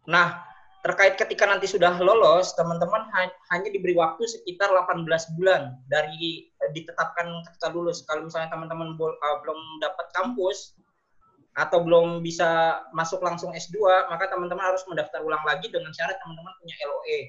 [0.09, 0.41] Nah,
[0.89, 3.05] terkait ketika nanti sudah lolos, teman-teman
[3.53, 5.05] hanya diberi waktu sekitar 18
[5.37, 8.01] bulan dari uh, ditetapkan ketika lulus.
[8.09, 10.73] Kalau misalnya teman-teman uh, belum dapat kampus
[11.61, 13.77] atau belum bisa masuk langsung S2,
[14.09, 17.21] maka teman-teman harus mendaftar ulang lagi dengan syarat teman-teman punya LOE.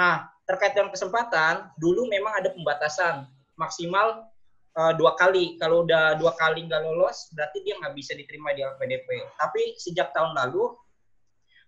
[0.00, 0.14] Nah,
[0.48, 3.28] terkait dengan kesempatan, dulu memang ada pembatasan
[3.60, 4.32] maksimal
[4.80, 5.60] uh, dua kali.
[5.60, 9.08] Kalau udah dua kali nggak lolos, berarti dia nggak bisa diterima di LPDP.
[9.36, 10.72] Tapi sejak tahun lalu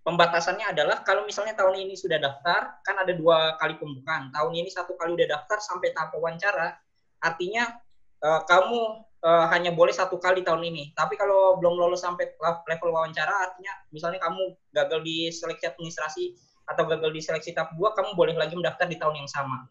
[0.06, 4.30] pembatasannya adalah kalau misalnya tahun ini sudah daftar, kan ada dua kali pembukaan.
[4.30, 6.78] Tahun ini satu kali udah daftar sampai tahap wawancara,
[7.18, 7.74] artinya
[8.22, 10.94] uh, kamu uh, hanya boleh satu kali tahun ini.
[10.94, 16.38] Tapi kalau belum lolos sampai level wawancara, artinya misalnya kamu gagal di seleksi administrasi
[16.70, 19.66] atau gagal di seleksi tahap dua, kamu boleh lagi mendaftar di tahun yang sama.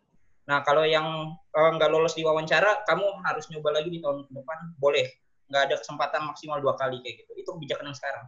[0.52, 4.76] Nah, kalau yang uh, nggak lolos di wawancara, kamu harus nyoba lagi di tahun depan,
[4.84, 5.08] boleh.
[5.48, 7.32] Nggak ada kesempatan maksimal dua kali kayak gitu.
[7.40, 8.26] Itu kebijakan yang sekarang.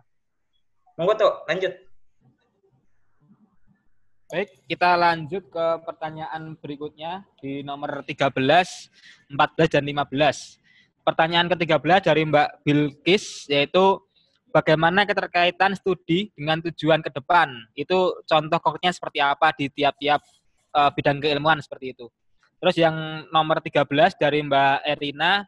[0.98, 1.87] Monggo tuh, lanjut.
[4.28, 8.28] Baik, kita lanjut ke pertanyaan berikutnya di nomor 13,
[9.32, 9.32] 14,
[9.72, 10.60] dan 15.
[11.08, 14.04] pertanyaan ke-13 dari Mbak Bilkis yaitu
[14.52, 17.48] bagaimana keterkaitan studi dengan tujuan ke depan?
[17.72, 20.20] Itu contoh konkretnya seperti apa di tiap-tiap
[20.76, 22.12] uh, bidang keilmuan seperti itu.
[22.60, 23.88] Terus yang nomor 13
[24.20, 25.48] dari Mbak Erina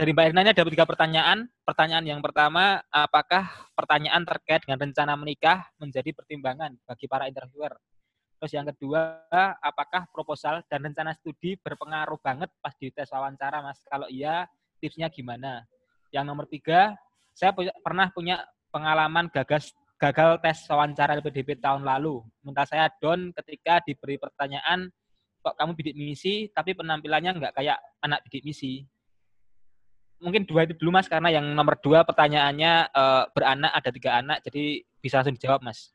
[0.00, 1.38] dari Mbak Erina ini ada tiga pertanyaan.
[1.60, 7.76] Pertanyaan yang pertama, apakah pertanyaan terkait dengan rencana menikah menjadi pertimbangan bagi para interviewer?
[8.40, 9.28] Terus yang kedua,
[9.60, 13.84] apakah proposal dan rencana studi berpengaruh banget pas di tes wawancara, Mas?
[13.84, 14.48] Kalau iya,
[14.80, 15.68] tipsnya gimana?
[16.08, 16.96] Yang nomor tiga,
[17.36, 18.40] saya punya, pernah punya
[18.72, 22.24] pengalaman gagas gagal tes wawancara LPDP tahun lalu.
[22.40, 24.88] Minta saya don ketika diberi pertanyaan,
[25.44, 28.88] kok kamu bidik misi, tapi penampilannya nggak kayak anak bidik misi.
[30.20, 33.02] Mungkin dua itu dulu mas, karena yang nomor dua pertanyaannya e,
[33.32, 35.88] beranak ada tiga anak, jadi bisa langsung dijawab mas.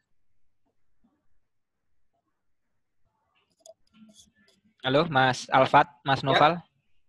[4.86, 6.30] Halo, Mas Alfat, Mas ya.
[6.30, 6.62] Noval.
[6.62, 6.62] Ya.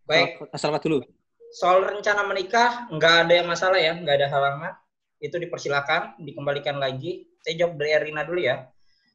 [0.08, 0.48] Baik.
[0.48, 1.04] Mas Alfat dulu.
[1.52, 4.72] Soal rencana menikah, nggak ada yang masalah ya, nggak ada halangan.
[5.20, 7.28] Itu dipersilakan, dikembalikan lagi.
[7.44, 8.64] Saya jawab dari Erina dulu ya.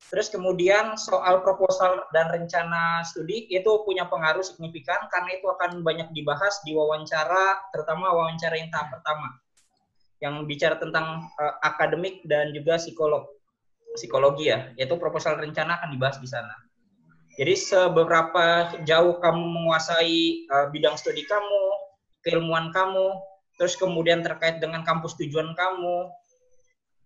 [0.09, 6.09] Terus kemudian soal proposal dan rencana studi itu punya pengaruh signifikan karena itu akan banyak
[6.11, 9.37] dibahas di wawancara, terutama wawancara yang tahap pertama.
[10.17, 13.29] Yang bicara tentang uh, akademik dan juga psikolog
[13.91, 16.55] psikologi ya, yaitu proposal rencana akan dibahas di sana.
[17.39, 21.63] Jadi seberapa jauh kamu menguasai uh, bidang studi kamu,
[22.25, 23.15] keilmuan kamu,
[23.55, 26.11] terus kemudian terkait dengan kampus tujuan kamu,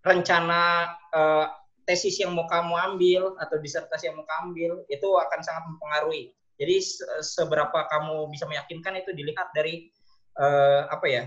[0.02, 1.48] rencana uh,
[1.86, 6.24] tesis yang mau kamu ambil atau disertasi yang mau kamu ambil itu akan sangat mempengaruhi.
[6.56, 6.76] Jadi
[7.22, 9.92] seberapa kamu bisa meyakinkan itu dilihat dari
[10.40, 11.24] uh, apa ya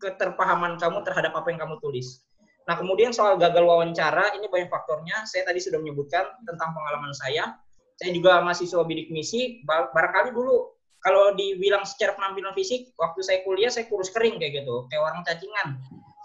[0.00, 2.24] keterpahaman kamu terhadap apa yang kamu tulis.
[2.66, 5.22] Nah kemudian soal gagal wawancara ini banyak faktornya.
[5.28, 7.58] Saya tadi sudah menyebutkan tentang pengalaman saya
[8.02, 10.71] saya juga mahasiswa bidik misi barangkali dulu
[11.02, 14.86] kalau dibilang secara penampilan fisik waktu saya kuliah saya kurus kering kayak gitu.
[14.86, 15.68] Kayak orang cacingan.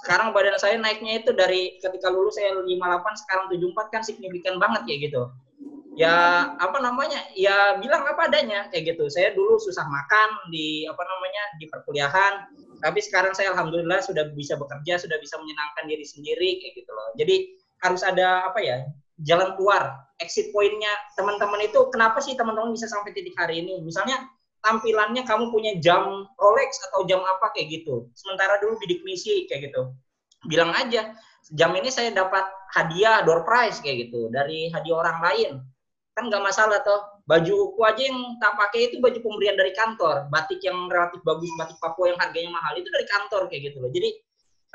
[0.06, 2.70] Sekarang badan saya naiknya itu dari ketika lulus saya 58
[3.26, 5.34] sekarang 74 kan signifikan banget kayak gitu.
[5.98, 7.26] Ya apa namanya?
[7.34, 9.10] Ya bilang apa adanya kayak gitu.
[9.10, 12.34] Saya dulu susah makan di apa namanya di perkuliahan.
[12.78, 17.10] Tapi sekarang saya alhamdulillah sudah bisa bekerja sudah bisa menyenangkan diri sendiri kayak gitu loh.
[17.18, 18.86] Jadi harus ada apa ya
[19.26, 23.82] jalan keluar, exit pointnya teman-teman itu kenapa sih teman-teman bisa sampai titik hari ini?
[23.82, 24.22] Misalnya
[24.68, 28.11] tampilannya kamu punya jam Rolex atau jam apa kayak gitu.
[28.11, 29.95] Sementara dulu bidik misi kayak gitu.
[30.51, 31.15] Bilang aja,
[31.55, 32.43] jam ini saya dapat
[32.76, 35.51] hadiah door prize kayak gitu dari hadiah orang lain.
[36.20, 37.24] Kan nggak masalah toh.
[37.28, 40.28] Bajuku aja yang tak pakai itu baju pemberian dari kantor.
[40.32, 43.91] Batik yang relatif bagus, batik Papua yang harganya mahal itu dari kantor kayak gitu loh.
[43.91, 44.09] Jadi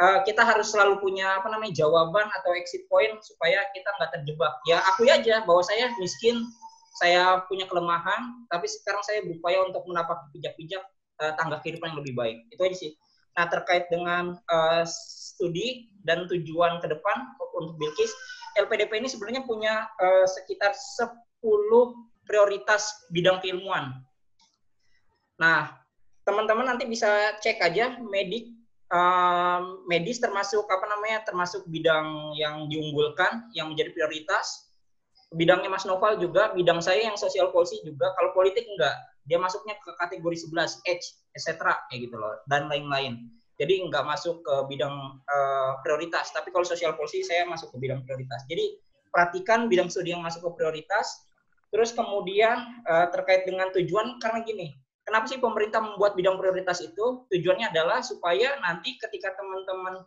[0.01, 4.53] uh, kita harus selalu punya apa namanya jawaban atau exit point supaya kita nggak terjebak.
[4.69, 6.45] Ya aku aja bahwa saya miskin,
[7.01, 10.83] saya punya kelemahan, tapi sekarang saya berupaya untuk menapak pijak-pijak
[11.25, 12.37] uh, tangga kehidupan yang lebih baik.
[12.53, 12.93] Itu aja sih.
[13.33, 17.17] Nah terkait dengan uh, studi dan tujuan ke depan
[17.57, 18.13] untuk Bilkis,
[18.61, 21.41] LPDP ini sebenarnya punya uh, sekitar 10
[22.29, 24.05] prioritas bidang keilmuan.
[25.41, 25.73] Nah,
[26.29, 27.09] teman-teman nanti bisa
[27.41, 28.53] cek aja medik
[29.89, 34.69] medis termasuk apa namanya termasuk bidang yang diunggulkan yang menjadi prioritas
[35.35, 38.13] bidangnya Mas Noval juga bidang saya yang sosial policy juga.
[38.17, 41.51] Kalau politik enggak dia masuknya ke kategori 11 H etc
[41.89, 43.29] kayak gitu loh dan lain-lain.
[43.57, 46.33] Jadi enggak masuk ke bidang uh, prioritas.
[46.35, 48.43] Tapi kalau sosial policy saya masuk ke bidang prioritas.
[48.51, 48.77] Jadi
[49.13, 51.29] perhatikan bidang studi yang masuk ke prioritas.
[51.73, 57.27] Terus kemudian uh, terkait dengan tujuan karena gini Kenapa sih pemerintah membuat bidang prioritas itu?
[57.27, 60.07] Tujuannya adalah supaya nanti ketika teman-teman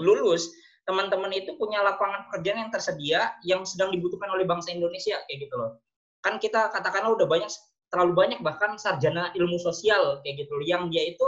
[0.00, 0.48] lulus,
[0.82, 5.54] teman-teman itu punya lapangan pekerjaan yang tersedia yang sedang dibutuhkan oleh bangsa Indonesia kayak gitu
[5.54, 5.78] loh.
[6.22, 7.50] Kan kita katakanlah udah banyak
[7.92, 11.26] terlalu banyak bahkan sarjana ilmu sosial kayak gitu loh yang dia itu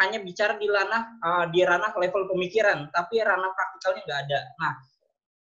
[0.00, 4.40] hanya bicara di ranah uh, di ranah level pemikiran, tapi ranah praktikalnya nggak ada.
[4.56, 4.72] Nah,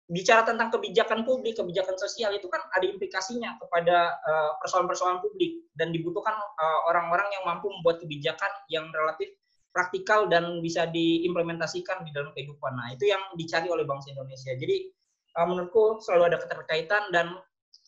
[0.07, 5.91] bicara tentang kebijakan publik, kebijakan sosial itu kan ada implikasinya kepada eh, persoalan-persoalan publik dan
[5.91, 9.35] dibutuhkan eh, orang-orang yang mampu membuat kebijakan yang relatif
[9.77, 12.73] praktikal dan bisa diimplementasikan di dalam kehidupan.
[12.73, 14.57] Nah, itu yang dicari oleh bangsa Indonesia.
[14.57, 14.89] Jadi
[15.37, 17.37] uh, menurutku selalu ada keterkaitan dan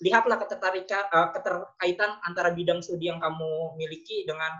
[0.05, 4.53] lihatlah ketertarikan uh, keterkaitan antara bidang studi yang kamu miliki dengan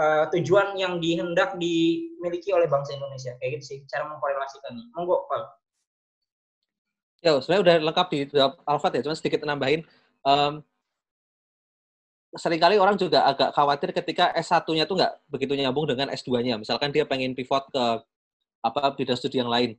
[0.00, 3.36] uh, tujuan yang dihendak dimiliki oleh bangsa Indonesia.
[3.36, 4.96] Kayak gitu sih cara mengkorelasikannya.
[4.96, 5.60] Monggo, Pak.
[7.20, 8.18] Ya, sebenarnya udah lengkap di
[8.64, 9.84] Alfat ya, cuma sedikit nambahin.
[10.24, 10.64] Um,
[12.36, 16.62] sering kali orang juga agak khawatir ketika S1-nya tuh nggak begitu nyambung dengan S2-nya.
[16.62, 17.84] Misalkan dia pengen pivot ke
[18.60, 19.74] apa bidang studi yang lain.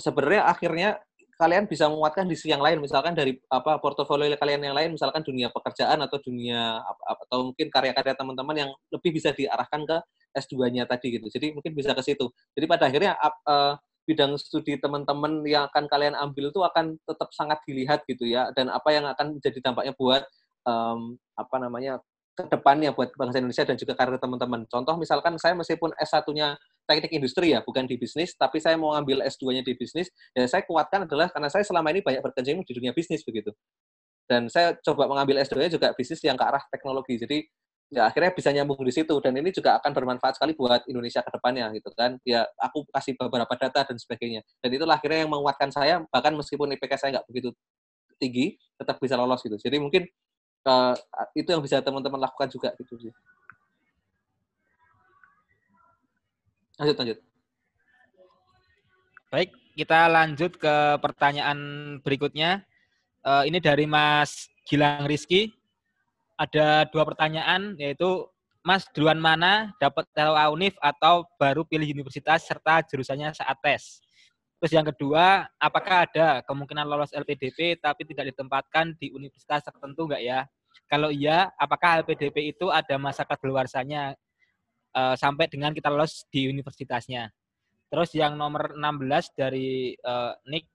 [0.00, 0.88] Sebenarnya akhirnya
[1.36, 5.26] kalian bisa menguatkan di sisi yang lain, misalkan dari apa portofolio kalian yang lain, misalkan
[5.26, 9.96] dunia pekerjaan atau dunia atau mungkin karya-karya teman-teman yang lebih bisa diarahkan ke
[10.38, 11.26] S2-nya tadi gitu.
[11.28, 12.30] Jadi mungkin bisa ke situ.
[12.56, 13.74] Jadi pada akhirnya uh,
[14.06, 18.66] bidang studi teman-teman yang akan kalian ambil itu akan tetap sangat dilihat gitu ya dan
[18.66, 20.26] apa yang akan menjadi dampaknya buat
[20.66, 22.02] um, apa namanya
[22.32, 24.64] ke depannya buat bangsa Indonesia dan juga karir teman-teman.
[24.64, 26.56] Contoh misalkan saya meskipun S1-nya
[26.88, 30.64] teknik industri ya, bukan di bisnis, tapi saya mau ambil S2-nya di bisnis, ya saya
[30.64, 33.52] kuatkan adalah karena saya selama ini banyak berkecimpung di dunia bisnis begitu.
[34.24, 37.20] Dan saya coba mengambil S2-nya juga bisnis yang ke arah teknologi.
[37.20, 37.44] Jadi
[37.92, 41.28] ya akhirnya bisa nyambung di situ dan ini juga akan bermanfaat sekali buat Indonesia ke
[41.28, 45.68] depannya gitu kan ya aku kasih beberapa data dan sebagainya dan itulah akhirnya yang menguatkan
[45.68, 47.52] saya bahkan meskipun IPK saya nggak begitu
[48.16, 50.08] tinggi tetap bisa lolos gitu jadi mungkin
[50.66, 50.94] uh,
[51.34, 53.12] itu yang bisa teman-teman lakukan juga gitu sih.
[56.78, 57.18] Lanjut lanjut.
[59.32, 61.58] Baik kita lanjut ke pertanyaan
[62.04, 62.64] berikutnya.
[63.22, 65.54] Uh, ini dari Mas Gilang Rizky.
[66.36, 68.26] Ada dua pertanyaan yaitu
[68.62, 73.98] Mas duluan mana dapat LOA UNIF atau baru pilih universitas serta jurusannya saat tes.
[74.62, 80.22] Terus yang kedua, apakah ada kemungkinan lolos LPDP tapi tidak ditempatkan di universitas tertentu enggak
[80.22, 80.46] ya?
[80.86, 84.14] Kalau iya, apakah LPDP itu ada masa kedaluarsanya
[84.94, 87.34] uh, sampai dengan kita lolos di universitasnya?
[87.90, 90.70] Terus yang nomor 16 dari uh, Nick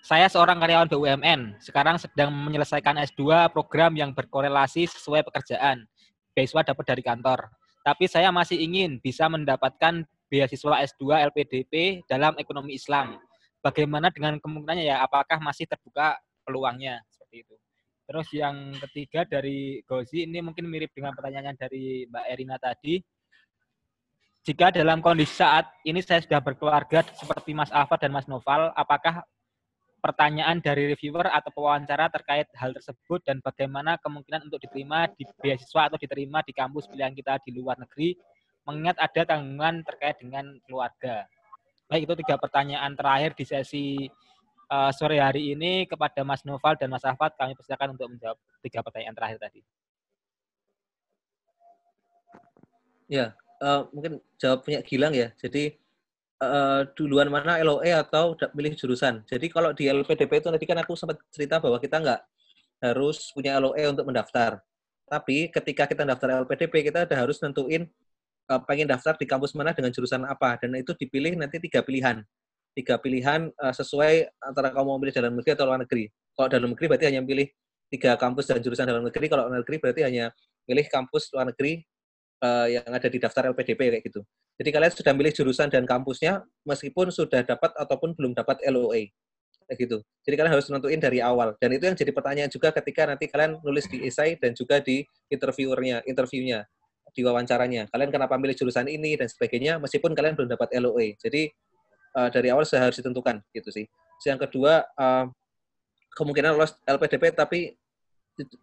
[0.00, 5.84] Saya seorang karyawan BUMN, sekarang sedang menyelesaikan S2 program yang berkorelasi sesuai pekerjaan.
[6.32, 7.59] Beasiswa dapat dari kantor.
[7.80, 13.16] Tapi saya masih ingin bisa mendapatkan beasiswa S2 LPDP dalam ekonomi Islam.
[13.60, 15.04] Bagaimana dengan kemungkinannya ya?
[15.04, 17.56] Apakah masih terbuka peluangnya seperti itu?
[18.10, 22.98] Terus yang ketiga dari Gozi ini mungkin mirip dengan pertanyaan dari Mbak Erina tadi.
[24.40, 29.20] Jika dalam kondisi saat ini saya sudah berkeluarga seperti Mas Alfa dan Mas Noval, apakah
[30.00, 35.92] pertanyaan dari reviewer atau pewawancara terkait hal tersebut dan bagaimana kemungkinan untuk diterima di beasiswa
[35.92, 38.16] atau diterima di kampus pilihan kita di luar negeri,
[38.64, 41.28] mengingat ada tanggungan terkait dengan keluarga.
[41.86, 43.86] Baik, itu tiga pertanyaan terakhir di sesi
[44.70, 47.34] uh, sore hari ini kepada Mas Noval dan Mas Ahmad.
[47.34, 49.60] Kami persilakan untuk menjawab tiga pertanyaan terakhir tadi.
[53.10, 55.34] Ya, uh, mungkin jawab punya Gilang ya.
[55.34, 55.74] Jadi
[56.40, 59.22] uh, duluan mana LOE atau pilih jurusan.
[59.28, 62.20] Jadi kalau di LPDP itu tadi kan aku sempat cerita bahwa kita nggak
[62.80, 64.58] harus punya LOE untuk mendaftar.
[65.10, 67.86] Tapi ketika kita daftar LPDP, kita ada harus nentuin
[68.48, 70.56] uh, pengen daftar di kampus mana dengan jurusan apa.
[70.58, 72.24] Dan itu dipilih nanti tiga pilihan.
[72.72, 76.08] Tiga pilihan uh, sesuai antara kamu mau pilih dalam negeri atau luar negeri.
[76.32, 77.46] Kalau dalam negeri berarti hanya pilih
[77.90, 79.26] tiga kampus dan jurusan dalam negeri.
[79.26, 80.30] Kalau luar negeri berarti hanya
[80.62, 81.82] pilih kampus luar negeri
[82.46, 84.22] uh, yang ada di daftar LPDP kayak gitu.
[84.60, 89.08] Jadi kalian sudah milih jurusan dan kampusnya meskipun sudah dapat ataupun belum dapat LOA.
[89.72, 90.04] Gitu.
[90.20, 91.56] Jadi kalian harus nentuin dari awal.
[91.56, 95.00] Dan itu yang jadi pertanyaan juga ketika nanti kalian nulis di esai dan juga di
[95.32, 96.68] interviewernya, interviewnya,
[97.16, 97.88] di wawancaranya.
[97.88, 101.16] Kalian kenapa milih jurusan ini dan sebagainya meskipun kalian belum dapat LOA.
[101.16, 101.48] Jadi
[102.20, 103.88] uh, dari awal sudah harus ditentukan gitu sih.
[103.88, 105.24] Terus yang kedua uh,
[106.20, 107.72] kemungkinan lolos LPDP tapi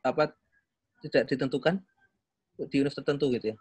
[0.05, 0.29] apa
[1.01, 1.81] tidak ditentukan
[2.69, 3.57] di universitas tertentu gitu ya.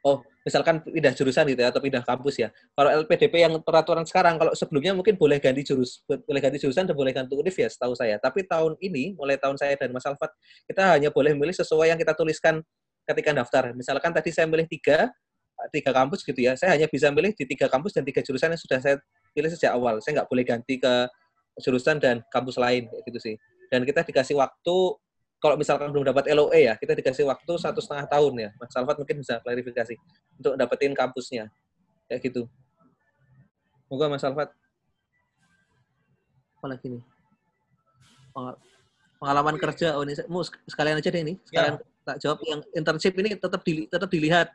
[0.00, 2.48] Oh, misalkan pindah jurusan gitu ya, atau pindah kampus ya.
[2.72, 6.96] Kalau LPDP yang peraturan sekarang, kalau sebelumnya mungkin boleh ganti jurus, boleh ganti jurusan dan
[6.96, 8.16] boleh ganti univ ya, setahu saya.
[8.16, 10.32] Tapi tahun ini, mulai tahun saya dan Mas Alfat,
[10.64, 12.64] kita hanya boleh memilih sesuai yang kita tuliskan
[13.04, 13.76] ketika daftar.
[13.76, 15.12] Misalkan tadi saya milih tiga,
[15.70, 18.60] tiga kampus gitu ya, saya hanya bisa milih di tiga kampus dan tiga jurusan yang
[18.60, 18.96] sudah saya
[19.36, 20.00] pilih sejak awal.
[20.00, 21.06] Saya nggak boleh ganti ke
[21.60, 23.36] jurusan dan kampus lain, gitu sih.
[23.68, 24.76] Dan kita dikasih waktu
[25.42, 28.50] kalau misalkan belum dapat LOE ya, kita dikasih waktu satu setengah tahun ya.
[28.62, 29.98] Mas Alfat mungkin bisa klarifikasi
[30.38, 31.50] untuk dapetin kampusnya.
[32.06, 32.42] Kayak gitu.
[33.90, 34.54] Moga Mas Alfat.
[36.62, 37.02] Apa lagi nih?
[39.18, 41.34] Pengalaman kerja, oh ini mau sekalian aja deh ini.
[41.42, 42.06] Sekalian ya.
[42.06, 44.54] tak jawab yang internship ini tetap di, tetap dilihat.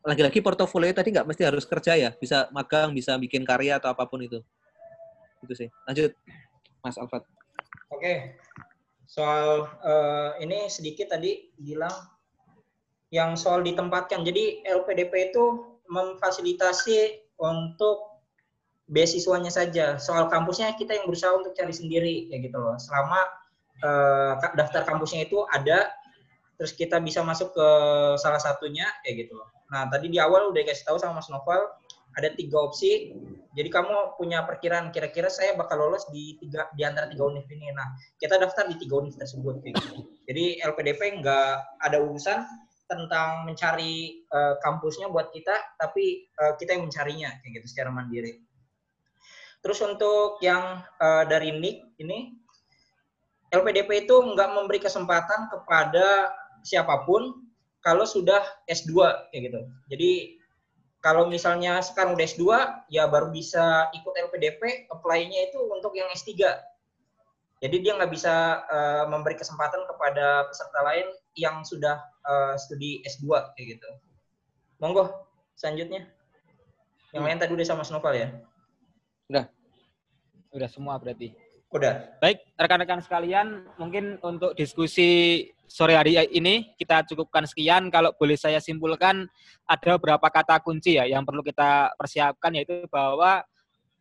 [0.00, 4.08] Lagi-lagi portofolio tadi nggak mesti harus kerja ya, bisa magang, bisa bikin karya atau apa
[4.08, 4.40] pun itu.
[5.44, 5.68] Itu sih.
[5.84, 6.16] Lanjut,
[6.80, 7.20] Mas Alfat.
[7.92, 8.40] Oke,
[9.10, 11.90] soal uh, ini sedikit tadi bilang
[13.10, 14.22] yang soal ditempatkan.
[14.22, 18.22] Jadi LPDP itu memfasilitasi untuk
[18.86, 19.98] beasiswanya saja.
[19.98, 22.78] Soal kampusnya kita yang berusaha untuk cari sendiri ya gitu loh.
[22.78, 23.18] Selama
[23.82, 25.90] uh, daftar kampusnya itu ada
[26.54, 27.68] terus kita bisa masuk ke
[28.22, 29.50] salah satunya kayak gitu loh.
[29.74, 31.66] Nah, tadi di awal udah kasih tahu sama Mas Noval
[32.16, 33.14] ada tiga opsi.
[33.50, 37.70] Jadi kamu punya perkiraan kira-kira saya bakal lolos di tiga di antara tiga univ ini.
[37.74, 39.62] Nah, kita daftar di tiga univ tersebut.
[39.62, 40.06] Gitu.
[40.30, 42.46] Jadi LPDP nggak ada urusan
[42.90, 48.42] tentang mencari uh, kampusnya buat kita, tapi uh, kita yang mencarinya kayak gitu secara mandiri.
[49.62, 52.34] Terus untuk yang uh, dari Nick ini,
[53.50, 57.46] LPDP itu nggak memberi kesempatan kepada siapa pun
[57.80, 58.92] kalau sudah S2
[59.32, 59.60] kayak gitu.
[59.90, 60.39] Jadi
[61.00, 62.44] kalau misalnya sekarang udah S2
[62.92, 66.36] ya baru bisa ikut LPDP, apply-nya itu untuk yang S3.
[67.60, 73.32] Jadi dia nggak bisa uh, memberi kesempatan kepada peserta lain yang sudah uh, studi S2
[73.56, 73.88] kayak gitu.
[74.80, 76.04] Monggo, selanjutnya.
[77.16, 78.28] Yang lain tadi udah sama Snowfall ya?
[79.32, 79.44] Udah.
[80.52, 81.32] Udah semua berarti.
[81.70, 82.18] Udah.
[82.18, 87.86] Baik, rekan-rekan sekalian, mungkin untuk diskusi sore hari ini kita cukupkan sekian.
[87.94, 89.30] Kalau boleh saya simpulkan,
[89.70, 93.46] ada beberapa kata kunci ya yang perlu kita persiapkan yaitu bahwa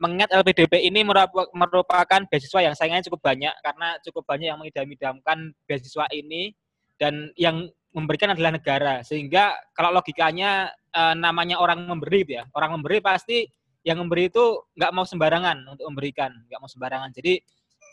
[0.01, 1.05] mengingat LPDP ini
[1.53, 6.55] merupakan beasiswa yang sayangnya cukup banyak karena cukup banyak yang mengidam-idamkan beasiswa ini
[6.97, 13.03] dan yang memberikan adalah negara sehingga kalau logikanya eh, namanya orang memberi ya orang memberi
[13.03, 13.43] pasti
[13.83, 17.43] yang memberi itu nggak mau sembarangan untuk memberikan nggak mau sembarangan jadi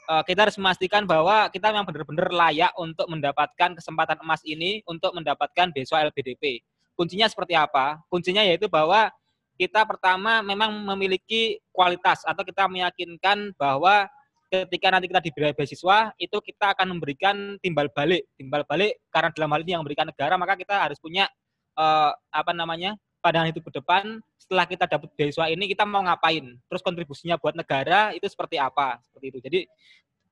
[0.08, 5.12] uh, kita harus memastikan bahwa kita memang benar-benar layak untuk mendapatkan kesempatan emas ini untuk
[5.12, 6.62] mendapatkan beasiswa LPDP.
[6.96, 8.00] Kuncinya seperti apa?
[8.08, 9.12] Kuncinya yaitu bahwa
[9.56, 14.08] kita pertama memang memiliki kualitas atau kita meyakinkan bahwa
[14.46, 19.50] ketika nanti kita diberi beasiswa itu kita akan memberikan timbal balik timbal balik karena dalam
[19.50, 21.26] hal ini yang memberikan negara maka kita harus punya
[21.74, 22.94] uh, apa namanya
[23.26, 26.54] pandangan itu ke depan setelah kita dapat beasiswa ini kita mau ngapain?
[26.70, 29.02] Terus kontribusinya buat negara itu seperti apa?
[29.02, 29.38] Seperti itu.
[29.42, 29.60] Jadi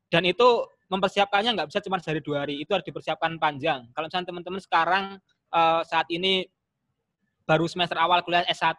[0.06, 3.90] dan itu mempersiapkannya nggak bisa cuma sehari dua hari itu harus dipersiapkan panjang.
[3.90, 5.04] Kalau misalnya teman-teman sekarang
[5.50, 6.46] uh, saat ini
[7.42, 8.78] baru semester awal kuliah S1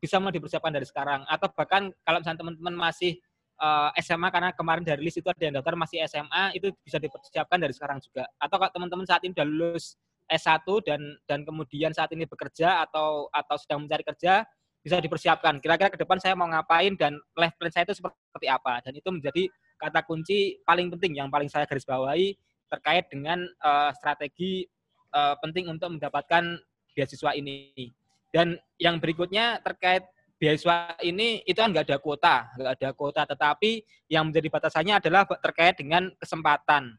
[0.00, 1.26] bisa mulai dipersiapkan dari sekarang.
[1.28, 3.20] Atau bahkan kalau misalnya teman-teman masih
[3.60, 7.60] eh, SMA karena kemarin dari list itu ada yang daftar masih SMA itu bisa dipersiapkan
[7.60, 8.24] dari sekarang juga.
[8.40, 13.26] Atau kalau teman-teman saat ini sudah lulus S1 dan dan kemudian saat ini bekerja atau
[13.34, 14.46] atau sedang mencari kerja
[14.80, 15.60] bisa dipersiapkan.
[15.60, 18.80] Kira-kira ke depan saya mau ngapain dan life plan saya itu seperti apa.
[18.80, 19.44] Dan itu menjadi
[19.76, 22.32] kata kunci paling penting yang paling saya garis bawahi
[22.70, 24.64] terkait dengan uh, strategi
[25.12, 26.56] uh, penting untuk mendapatkan
[26.96, 27.92] beasiswa ini.
[28.30, 30.06] Dan yang berikutnya terkait
[30.40, 35.28] beasiswa ini itu kan nggak ada kuota, nggak ada kuota, tetapi yang menjadi batasannya adalah
[35.28, 36.96] terkait dengan kesempatan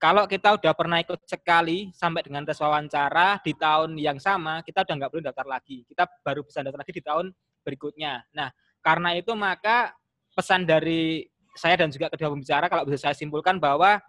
[0.00, 4.80] kalau kita udah pernah ikut sekali sampai dengan tes wawancara di tahun yang sama, kita
[4.80, 5.84] udah nggak perlu daftar lagi.
[5.84, 7.26] Kita baru bisa daftar lagi di tahun
[7.60, 8.24] berikutnya.
[8.32, 8.48] Nah,
[8.80, 9.92] karena itu maka
[10.32, 14.00] pesan dari saya dan juga kedua pembicara kalau bisa saya simpulkan bahwa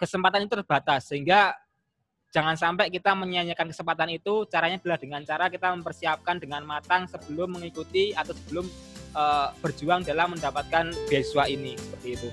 [0.00, 1.52] kesempatan itu terbatas sehingga
[2.32, 7.60] jangan sampai kita menyanyikan kesempatan itu caranya adalah dengan cara kita mempersiapkan dengan matang sebelum
[7.60, 8.64] mengikuti atau sebelum
[9.12, 12.28] uh, berjuang dalam mendapatkan beasiswa ini seperti itu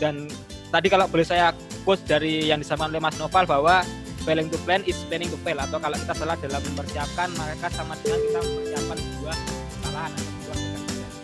[0.00, 0.24] dan
[0.72, 1.52] tadi kalau boleh saya
[1.84, 3.84] quote dari yang disampaikan oleh Mas Noval bahwa
[4.24, 7.92] failing to plan is planning to fail atau kalau kita salah dalam mempersiapkan maka sama
[8.00, 11.20] dengan kita mempersiapkan sebuah kesalahan atau sebuah kegagalan.